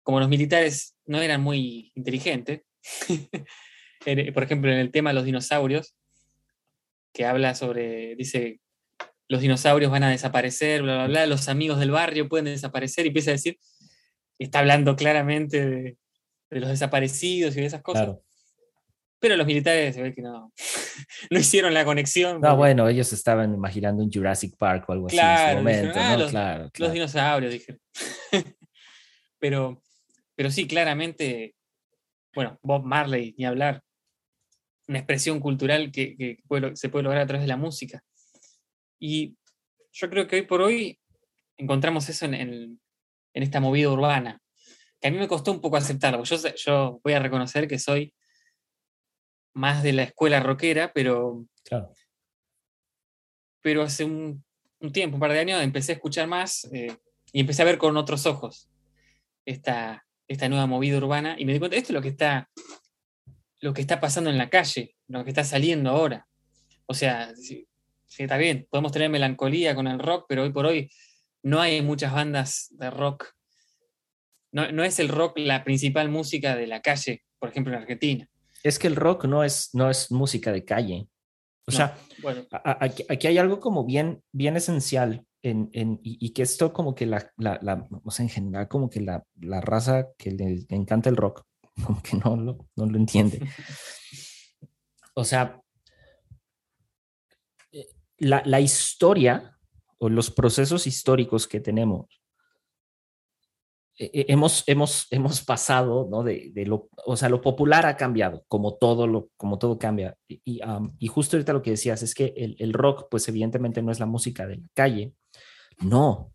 [0.09, 2.63] como los militares no eran muy inteligentes,
[4.33, 5.95] por ejemplo, en el tema de los dinosaurios,
[7.13, 8.61] que habla sobre, dice,
[9.29, 13.09] los dinosaurios van a desaparecer, bla, bla, bla, los amigos del barrio pueden desaparecer, y
[13.09, 13.59] empieza a decir,
[14.39, 15.97] está hablando claramente de,
[16.51, 18.17] los desaparecidos y de esas cosas.
[19.21, 20.53] Pero los militares se ve que no,
[21.31, 22.41] no hicieron la conexión.
[22.41, 25.99] No, bueno, ellos estaban imaginando un Jurassic Park o algo así en momento.
[26.01, 27.79] Ah, los, claro, los, dinosaurios, dije.
[29.39, 29.83] pero,
[30.37, 31.55] pero sí, claramente,
[32.35, 33.83] bueno, Bob Marley, ni hablar,
[34.87, 36.39] una expresión cultural que,
[36.75, 38.03] se puede lograr a través de la música.
[38.99, 39.37] Y
[39.93, 40.99] yo creo que hoy por hoy
[41.57, 42.81] encontramos eso en,
[43.33, 44.41] esta movida urbana,
[45.01, 46.25] que a mí me costó un poco aceptarlo.
[46.25, 48.13] Yo, yo voy a reconocer que soy
[49.55, 51.45] más de la escuela rockera, pero,
[53.61, 54.45] pero hace un,
[54.93, 56.97] tiempo, un par de años, empecé a escuchar más eh,
[57.33, 58.71] y empecé a ver con otros ojos
[59.45, 62.51] esta, esta nueva movida urbana y me di cuenta, esto es lo que está,
[63.61, 66.29] lo que está pasando en la calle, lo que está saliendo ahora.
[66.87, 67.33] O sea,
[68.09, 70.91] sí, está bien, podemos tener melancolía con el rock, pero hoy por hoy
[71.43, 73.33] no hay muchas bandas de rock.
[74.51, 78.29] No, no es el rock la principal música de la calle, por ejemplo, en Argentina.
[78.65, 81.07] Es que el rock no es, no es música de calle.
[81.67, 82.47] O sea, bueno.
[82.51, 87.31] aquí, aquí, hay algo como bien, bien esencial y, que esto como que la,
[88.05, 89.23] o sea, en general como que la,
[89.61, 91.45] raza que le, encanta el rock,
[91.87, 93.41] como que no lo, no lo entiende.
[95.15, 95.61] O sea,
[98.19, 99.57] eh, la, historia
[99.99, 102.07] o los procesos históricos que tenemos,
[103.99, 106.23] eh, eh, hemos, hemos, hemos pasado, ¿no?
[106.23, 110.17] De, lo, o sea, lo popular ha cambiado, como todo, lo, como todo cambia.
[110.29, 110.61] Y,
[110.99, 114.01] y justo ahorita lo que decías es que el, el, rock, pues evidentemente no es
[114.01, 115.15] la música de la calle,
[115.81, 116.33] no,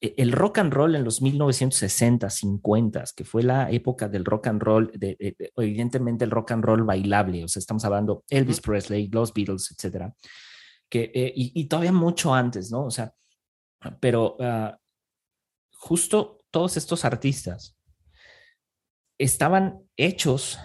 [0.00, 4.46] e, el rock and roll en los 1960, 50, que fue la época del rock
[4.46, 5.16] and roll, de,
[5.56, 10.14] evidentemente el rock and roll bailable, o sea, estamos hablando Elvis Presley, los Beatles, etcétera,
[10.90, 12.84] que, eh, y, todavía mucho antes, ¿no?
[12.84, 13.14] O sea,
[14.00, 14.76] pero ah,
[15.72, 17.76] justo todos estos artistas
[19.18, 20.58] estaban hechos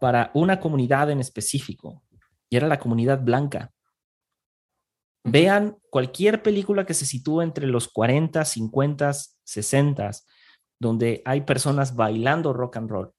[0.00, 2.02] para una comunidad en específico,
[2.50, 3.72] y era la comunidad blanca.
[5.24, 9.12] Vean cualquier película que se sitúe entre los 40, 50,
[9.44, 10.10] 60,
[10.80, 13.12] donde hay personas bailando rock and roll,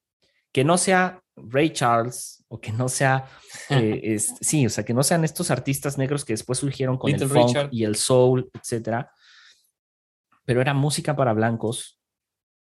[0.52, 3.28] que no sea Ray Charles o que no sea,
[3.70, 7.28] eh, sí, o sea, que no sean estos artistas negros que después surgieron con el
[7.28, 9.12] funk y el soul, etcétera,
[10.46, 12.00] pero era música para blancos,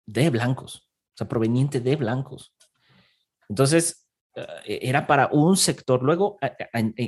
[0.05, 2.53] de blancos, o sea, proveniente de blancos.
[3.47, 6.03] Entonces, eh, era para un sector.
[6.03, 6.37] Luego,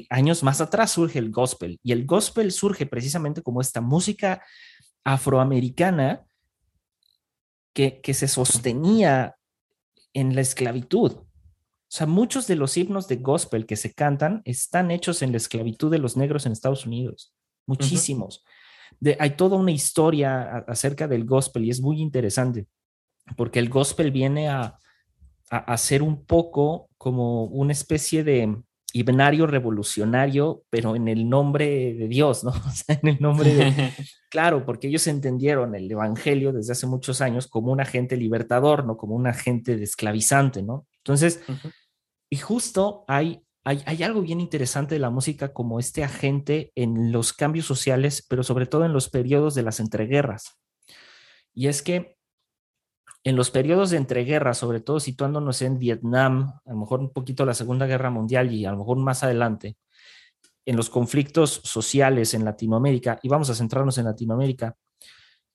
[0.09, 4.43] años más atrás surge el gospel y el gospel surge precisamente como esta música
[5.03, 6.25] afroamericana
[7.73, 9.35] que, que se sostenía
[10.13, 11.23] en la esclavitud.
[11.91, 15.37] O sea, muchos de los himnos de gospel que se cantan están hechos en la
[15.37, 17.33] esclavitud de los negros en Estados Unidos.
[17.67, 18.45] Muchísimos.
[19.01, 22.67] de, hay toda una historia acerca del gospel y es muy interesante
[23.35, 24.79] porque el gospel viene a,
[25.49, 28.55] a, ser un poco como una especie de
[28.93, 32.51] himnario revolucionario, pero en el nombre de Dios, ¿no?
[32.67, 33.91] O sea, en el nombre de...
[34.29, 38.95] claro, porque ellos entendieron el Evangelio desde hace muchos años como un agente libertador, no
[38.95, 40.87] como un agente de esclavizante, ¿no?
[40.97, 41.41] Entonces,
[42.31, 47.33] y justo hay, hay, algo bien interesante de la música como este agente en los
[47.33, 50.57] cambios sociales, pero sobre todo en los periodos de las entreguerras.
[51.53, 52.17] Y es que
[53.25, 57.45] en los periodos de entreguerra, sobre todo situándonos en Vietnam, a lo mejor un poquito
[57.45, 59.75] la Segunda Guerra Mundial y a lo mejor más adelante,
[60.65, 64.77] en los conflictos sociales en Latinoamérica, y vamos a centrarnos en Latinoamérica,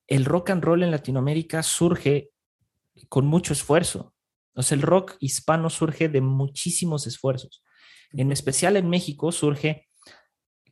[0.07, 2.33] el rock and roll en Latinoamérica surge
[3.09, 4.13] con mucho esfuerzo.
[4.63, 7.63] Sea, el rock hispano surge de muchísimos esfuerzos.
[8.13, 9.87] En especial en México surge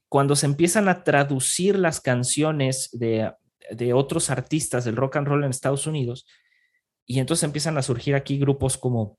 [0.09, 3.33] cuando se empiezan a traducir las canciones de,
[3.71, 6.27] de otros artistas del rock and roll en Estados Unidos
[7.07, 9.19] Y entonces empiezan a surgir aquí grupos como,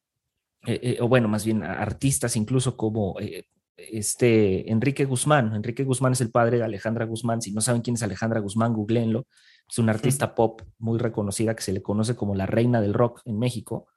[0.66, 3.46] eh, eh, o bueno, más bien artistas incluso como eh,
[3.78, 5.54] este Enrique Guzmán.
[5.54, 7.42] Enrique Guzmán es el padre de Alejandra Guzmán.
[7.42, 9.28] Si no saben quién es Alejandra Guzmán, googleenlo.
[9.70, 13.22] Es una artista pop muy reconocida que se le conoce como la reina del rock
[13.26, 13.88] en México.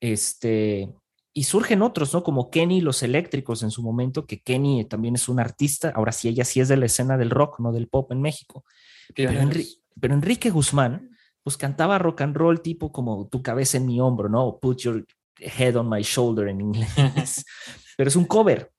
[0.00, 0.92] Este,
[1.32, 2.22] y surgen otros, ¿no?
[2.22, 5.92] Como Kenny Los Eléctricos en su momento, que Kenny también es un artista.
[5.94, 8.64] Ahora sí, ella sí es de la escena del rock, no del pop en México.
[9.14, 9.32] Pero,
[10.00, 11.10] pero Enrique Guzmán
[11.42, 14.58] pues cantaba rock and roll tipo como tu cabeza en mi hombro, ¿no?
[14.60, 15.06] Put your
[15.38, 16.94] head on my shoulder en inglés.
[17.96, 18.72] Pero es un cover.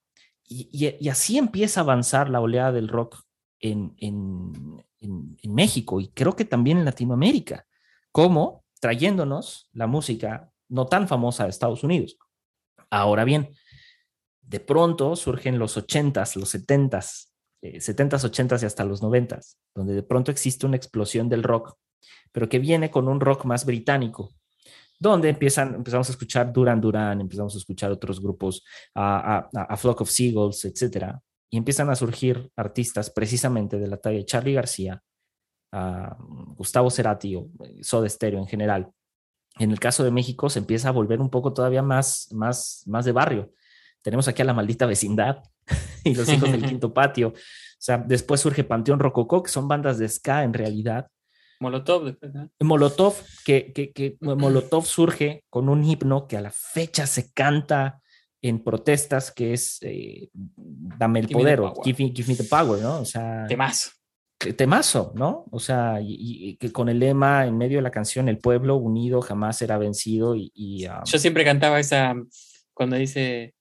[0.48, 3.24] Y, así empieza a avanzar la oleada del rock
[3.60, 7.66] en, en, en, México y creo que también en Latinoamérica,
[8.12, 12.18] como trayéndonos la música no tan famosa de Estados Unidos.
[12.90, 13.50] Ahora bien,
[14.42, 17.30] de pronto surgen los 80s, los 70s,
[17.62, 21.78] 70s, 80s y hasta los 90s, donde de pronto existe una explosión del rock
[22.32, 24.34] pero que viene con un rock más británico,
[25.00, 28.64] donde empiezan, empezamos a escuchar Duran Duran, empezamos a escuchar otros grupos,
[28.96, 31.20] a, a, Flock of Seagulls, etcétera,
[31.50, 35.02] y empiezan a surgir artistas precisamente de la talla de Charlie García,
[36.56, 38.92] Gustavo Cerati o eh, Soda Stereo en general.
[39.60, 43.06] En el caso de México se empieza a volver un poco todavía más, más, más
[43.06, 43.54] de barrio.
[44.02, 45.44] Tenemos aquí a la maldita vecindad
[46.04, 47.30] y los hijos del quinto patio.
[47.30, 51.08] O sea, después surge Panteón Rococó, que son bandas de ska en realidad,
[51.62, 52.18] Molotov
[52.60, 53.14] Molotov,
[53.46, 58.02] que, que, Molotov surge con un himno que a la fecha se canta
[58.42, 63.02] en protestas, que es eh, Dame el poder o give me, the power, ¿no?
[63.02, 63.46] O sea.
[63.48, 63.92] Temazo.
[64.56, 65.46] Temazo, ¿no?
[65.52, 69.22] O sea, y, que con el lema en medio de la canción, el pueblo unido
[69.22, 70.36] jamás será vencido.
[70.36, 72.16] Y, um, Yo siempre cantaba esa
[72.74, 73.54] cuando dice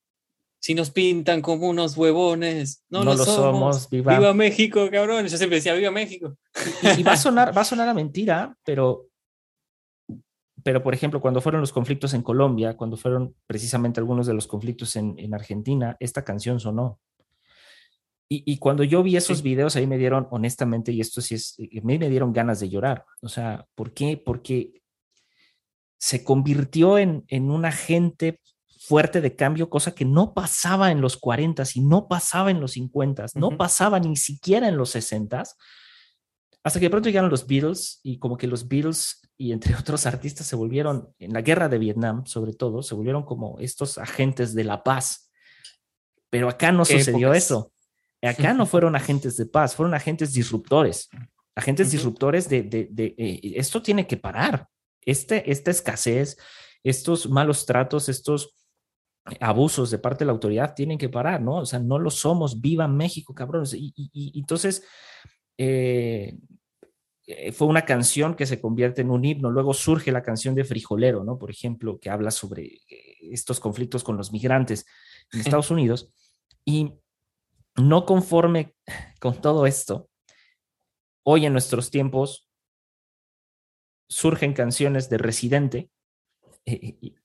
[0.60, 3.88] si nos pintan como unos huevones, no, lo, somos.
[3.88, 4.34] Viva.
[4.34, 5.26] México, cabrón.
[5.26, 6.36] Yo siempre decía, viva México.
[6.98, 9.06] Y, va, a sonar, va a sonar a mentira, pero,
[10.62, 14.46] pero por ejemplo, cuando fueron los conflictos en Colombia, cuando fueron precisamente algunos de los
[14.46, 17.00] conflictos en, en Argentina, esta canción sonó.
[18.30, 21.56] Y, y cuando yo vi esos videos, ahí me dieron, honestamente, y esto sí es,
[21.58, 23.04] a mí me dieron ganas de llorar.
[23.22, 24.16] O sea, ¿por qué?
[24.16, 24.82] Porque
[25.98, 28.40] se convirtió en, en un agente
[28.78, 32.72] fuerte de cambio, cosa que no pasaba en los 40 y no pasaba en los
[32.72, 35.44] 50, no pasaba ni siquiera en los 60
[36.62, 40.06] hasta que de pronto llegaron los Beatles y como que los Beatles y entre otros
[40.06, 44.54] artistas se volvieron, en la guerra de Vietnam sobre todo, se volvieron como estos agentes
[44.54, 45.30] de la paz.
[46.28, 47.72] Pero acá no sucedió eso.
[48.22, 51.08] Acá no fueron agentes de paz, fueron agentes disruptores.
[51.54, 54.68] Agentes disruptores de, de, eh, esto tiene que parar.
[55.04, 56.36] Este, esta escasez,
[56.82, 58.54] estos malos tratos, estos
[59.40, 61.56] abusos de parte de la autoridad tienen que parar, ¿no?
[61.56, 63.74] O sea, no lo somos, viva México, cabrones.
[63.74, 63.92] Y,
[64.38, 64.82] entonces,
[65.56, 66.38] eh,
[67.26, 69.50] eh, fue una canción que se convierte en un himno.
[69.50, 71.38] Luego surge la canción de Frijolero, ¿no?
[71.38, 72.80] Por ejemplo, que habla sobre
[73.20, 74.84] estos conflictos con los migrantes
[75.32, 76.12] en Estados Unidos.
[76.64, 76.99] Y
[77.80, 78.74] no conforme
[79.20, 80.08] con todo esto,
[81.22, 82.48] hoy en nuestros tiempos
[84.08, 85.90] surgen canciones de Residente.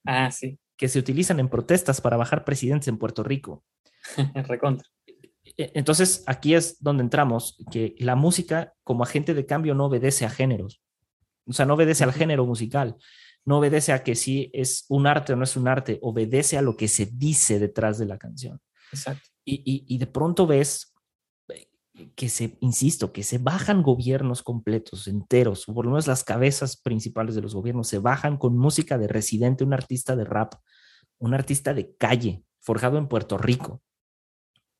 [0.06, 3.64] ah, sí que se utilizan en protestas para bajar presidentes en Puerto Rico.
[4.48, 4.88] Recontra.
[5.58, 10.26] E, entonces, aquí es donde entramos, que la música como agente de cambio no obedece
[10.26, 10.82] a géneros.
[11.48, 12.96] O sea, no obedece al género musical,
[13.46, 16.62] no obedece a que si es un arte o no es un arte, obedece a
[16.62, 18.60] lo que se dice detrás de la canción.
[18.92, 19.30] Exacto.
[19.46, 20.96] Y, y de pronto ves
[22.16, 26.78] que se, insisto, que se bajan gobiernos completos, enteros, o por lo menos las cabezas
[26.78, 30.56] principales de los gobiernos, se bajan con música de residente, un artista de rap,
[31.20, 33.82] un artista de calle, forjado en Puerto Rico.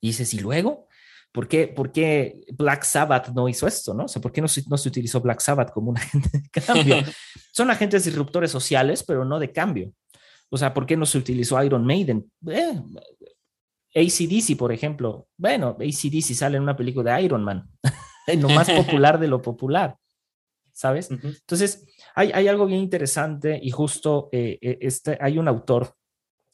[0.02, 0.88] Y dices, ¿y luego?
[1.32, 3.94] ¿Por qué, ¿Por qué, Black Sabbath no hizo esto?
[3.94, 4.06] ¿no?
[4.06, 6.50] O sea, ¿por qué no se, no se utilizó Black Sabbath como un agente de
[6.50, 6.98] cambio?
[7.54, 9.94] Son agentes disruptores sociales, pero no de cambio.
[10.50, 12.32] O sea, ¿por qué no se utilizó Iron Maiden?
[12.48, 12.82] Eh,
[13.96, 15.28] ACDC, por ejemplo.
[15.38, 17.70] Bueno, ACDC sale en una película de Iron Man,
[18.28, 19.98] en lo más popular de lo popular,
[20.74, 21.10] ¿sabes?
[21.10, 25.96] Entonces, hay, hay, algo bien interesante y justo eh, eh, este, hay un autor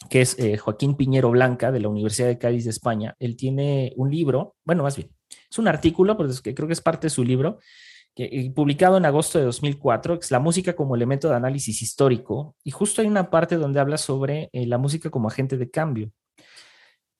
[0.09, 3.15] que es eh, Joaquín Piñero Blanca de la Universidad de Cádiz de España.
[3.19, 5.09] Él tiene un libro, bueno, más bien,
[5.49, 7.59] es un artículo, pero es que creo que es parte de su libro,
[8.15, 12.55] que, publicado en agosto de 2004, que es La música como elemento de análisis histórico.
[12.63, 16.11] Y justo hay una parte donde habla sobre la música como agente de cambio.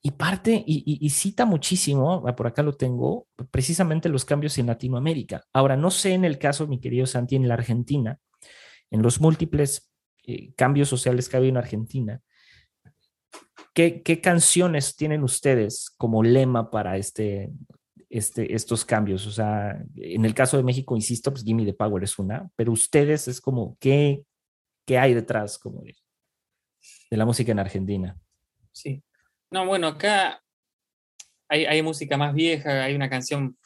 [0.04, 5.44] Y parte y, cita muchísimo, ah, por acá lo tengo, precisamente los cambios en Latinoamérica.
[5.52, 8.18] Ahora, no sé en el caso, mi querido Santi, en la Argentina,
[8.90, 9.92] en los múltiples
[10.26, 12.20] eh, cambios sociales que ha habido en Argentina,
[13.74, 17.52] ¿qué, canciones tienen ustedes como lema para este,
[18.10, 19.24] este, estos cambios?
[19.28, 22.72] O sea, en el caso de México, insisto, pues Gimme the Power es una, pero
[22.72, 24.24] ustedes es como, ¿qué,
[24.86, 25.94] qué hay detrás como de,
[27.10, 28.18] la música en Argentina.
[28.72, 29.02] Sí.
[29.52, 30.42] No, bueno, acá
[31.46, 33.58] hay, música más vieja, hay una canción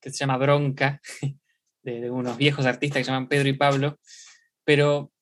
[0.00, 1.02] que se llama Bronca,
[1.82, 4.00] de, unos viejos artistas que se llaman Pedro y Pablo,
[4.64, 5.12] pero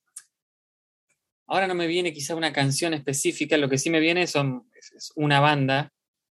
[1.49, 5.12] ahora no me viene quizá una canción específica, lo que sí me viene son es
[5.16, 5.92] una banda,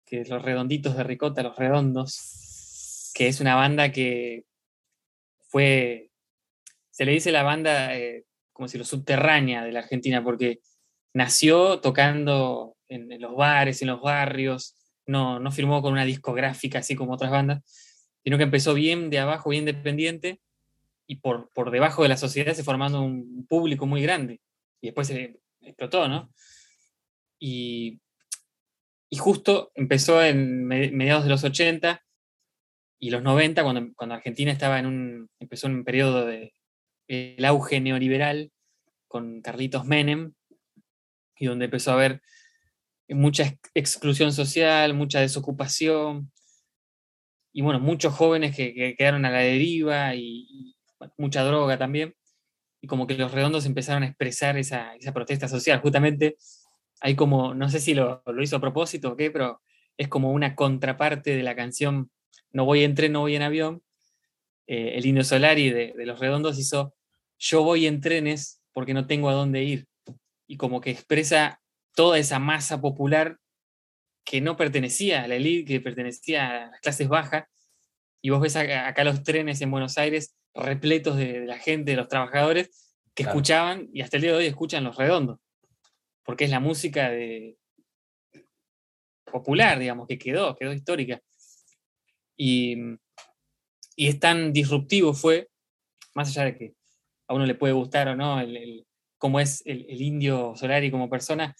[0.07, 4.45] que es Los Redonditos de Ricota, Los Redondos, que es una banda que
[5.49, 6.09] fue,
[6.89, 10.61] se le dice la banda eh, como si lo subterránea de la Argentina, porque
[11.13, 16.95] nació tocando en, los bares, en los barrios, no, no firmó con una discográfica así
[16.95, 17.63] como otras bandas,
[18.23, 20.39] sino que empezó bien de abajo, bien dependiente,
[21.07, 24.39] y por, por debajo de la sociedad se formando un público muy grande.
[24.79, 26.31] Y después se explotó, ¿no?
[27.37, 27.99] Y,
[29.09, 32.01] y justo empezó en mediados de los 80
[32.97, 36.53] y los 90, cuando, cuando Argentina estaba en un, empezó en un periodo de
[37.07, 38.51] el auge neoliberal
[39.07, 40.33] con Carlitos Menem,
[41.41, 42.21] y donde empezó a haber
[43.09, 46.31] mucha exclusión social, mucha desocupación,
[47.51, 50.75] y bueno, muchos jóvenes que, quedaron a la deriva y,
[51.17, 52.15] mucha droga también,
[52.79, 55.79] y como que los redondos empezaron a expresar esa, protesta social.
[55.81, 56.37] Justamente
[56.99, 59.61] hay como, no sé si lo, hizo a propósito o qué, pero
[59.97, 62.11] es como una contraparte de la canción
[62.51, 63.81] No voy en tren, no voy en avión.
[64.67, 66.93] Eh, el Indio Solari de, de Los Redondos hizo
[67.39, 69.87] Yo voy en trenes porque no tengo a dónde ir.
[70.51, 71.61] Y como que expresa
[71.95, 73.37] toda esa masa popular
[74.25, 77.45] que no pertenecía a la élite, que pertenecía a las clases bajas,
[78.21, 82.09] y vos ves acá, los trenes en Buenos Aires repletos de, la gente, de los
[82.09, 85.39] trabajadores, que escuchaban y hasta el día de hoy escuchan los redondos,
[86.25, 87.57] porque es la música de,
[89.23, 91.21] popular, digamos, que quedó, quedó histórica.
[92.35, 92.75] Y,
[93.95, 95.47] y es tan disruptivo fue,
[96.13, 96.75] más allá de que
[97.29, 98.85] a uno le puede gustar o no el,
[99.21, 101.55] cómo es el, el, indio Solari como persona,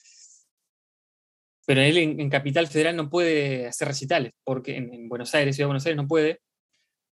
[1.68, 5.70] pero él en, Capital Federal no puede hacer recitales, porque en, Buenos Aires, Ciudad de
[5.70, 6.41] Buenos Aires, no puede,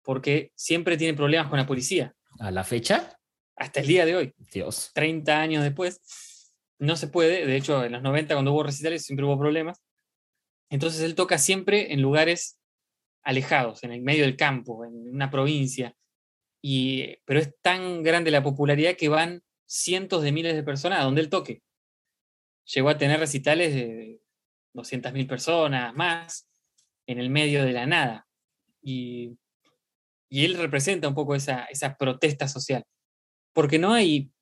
[0.03, 2.15] porque siempre tiene problemas con la policía.
[2.39, 3.19] ¿A la fecha?
[3.57, 4.35] Hasta el día de hoy.
[4.53, 4.91] Dios.
[4.95, 7.47] 30 años después, no se puede.
[7.47, 9.83] De hecho, en los 90, cuando hubo recitales, siempre hubo problemas.
[10.69, 12.59] Entonces él toca siempre en lugares
[13.23, 15.95] alejados, en el medio del campo, en una provincia.
[16.61, 19.43] Y, pero es tan grande la popularidad que van
[19.75, 21.63] cientos de miles de personas a donde él toque.
[22.73, 24.21] Llegó a tener recitales de
[24.73, 26.49] 200.000 personas más,
[27.07, 28.27] en el medio de la nada.
[28.81, 29.37] Y,
[30.31, 32.85] él representa un poco esa, esa, protesta social,
[33.53, 34.33] porque no hay,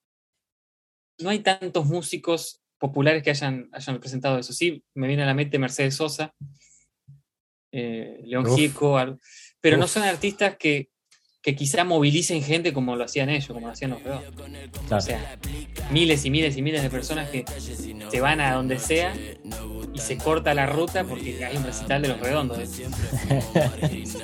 [1.18, 4.54] no hay tantos músicos populares que hayan, hayan representado eso.
[4.54, 6.34] Sí, me viene a la mente Mercedes Sosa,
[7.72, 8.96] eh, León Gieco,
[9.60, 10.91] pero no son artistas que,
[11.42, 14.32] que quizá movilicen gente como lo hacían ellos, como lo hacían los redondos.
[14.90, 15.38] O sea,
[15.90, 17.44] miles y miles y miles de personas que
[18.08, 19.12] se van a donde sea
[19.92, 22.58] y se corta la ruta porque hay un recital de los redondos.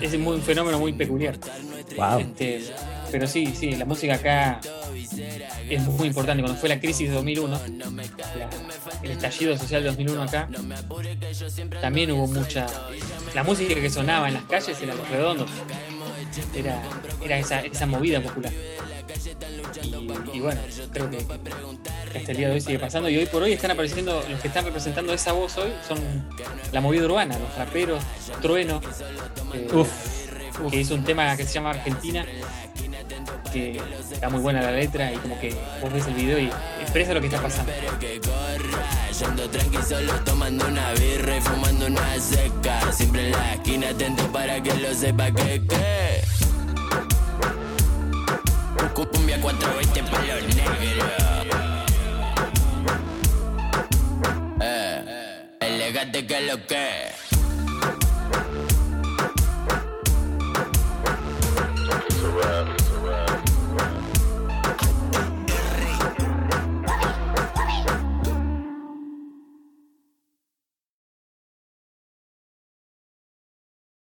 [0.01, 1.37] es muy, un fenómeno muy peculiar.
[2.21, 2.63] Este,
[3.11, 4.61] pero sí, sí, la música acá
[5.69, 6.41] es muy importante.
[6.41, 7.61] Cuando fue la crisis de 2001,
[9.03, 10.49] el estallido social de 2001 acá,
[11.81, 12.67] también hubo mucha...
[13.35, 15.51] La música que sonaba en las calles era los redondos
[16.55, 16.83] era,
[17.23, 18.53] era esa, esa movida popular.
[20.33, 20.61] Y, bueno,
[20.93, 23.09] creo que hasta el día de hoy sigue pasando.
[23.09, 25.99] Y hoy por hoy están apareciendo, los que están representando esa voz hoy son
[26.73, 28.03] la movida urbana, los raperos,
[28.43, 28.81] Trueno,
[29.55, 29.67] eh,
[30.71, 32.25] que hizo un tema que se llama Argentina,
[33.51, 33.81] que
[34.11, 37.21] está muy buena la letra y como que vos ves el video y expresa lo
[37.21, 37.73] que está pasando.
[39.19, 44.31] Yendo tranqui solo tomando una birra y fumando una seca Siempre en la esquina atento
[44.31, 46.23] para que lo sepa que que
[48.95, 51.19] Cumbia 420 pa' los negros
[54.61, 57.19] Eh, elegante que lo que.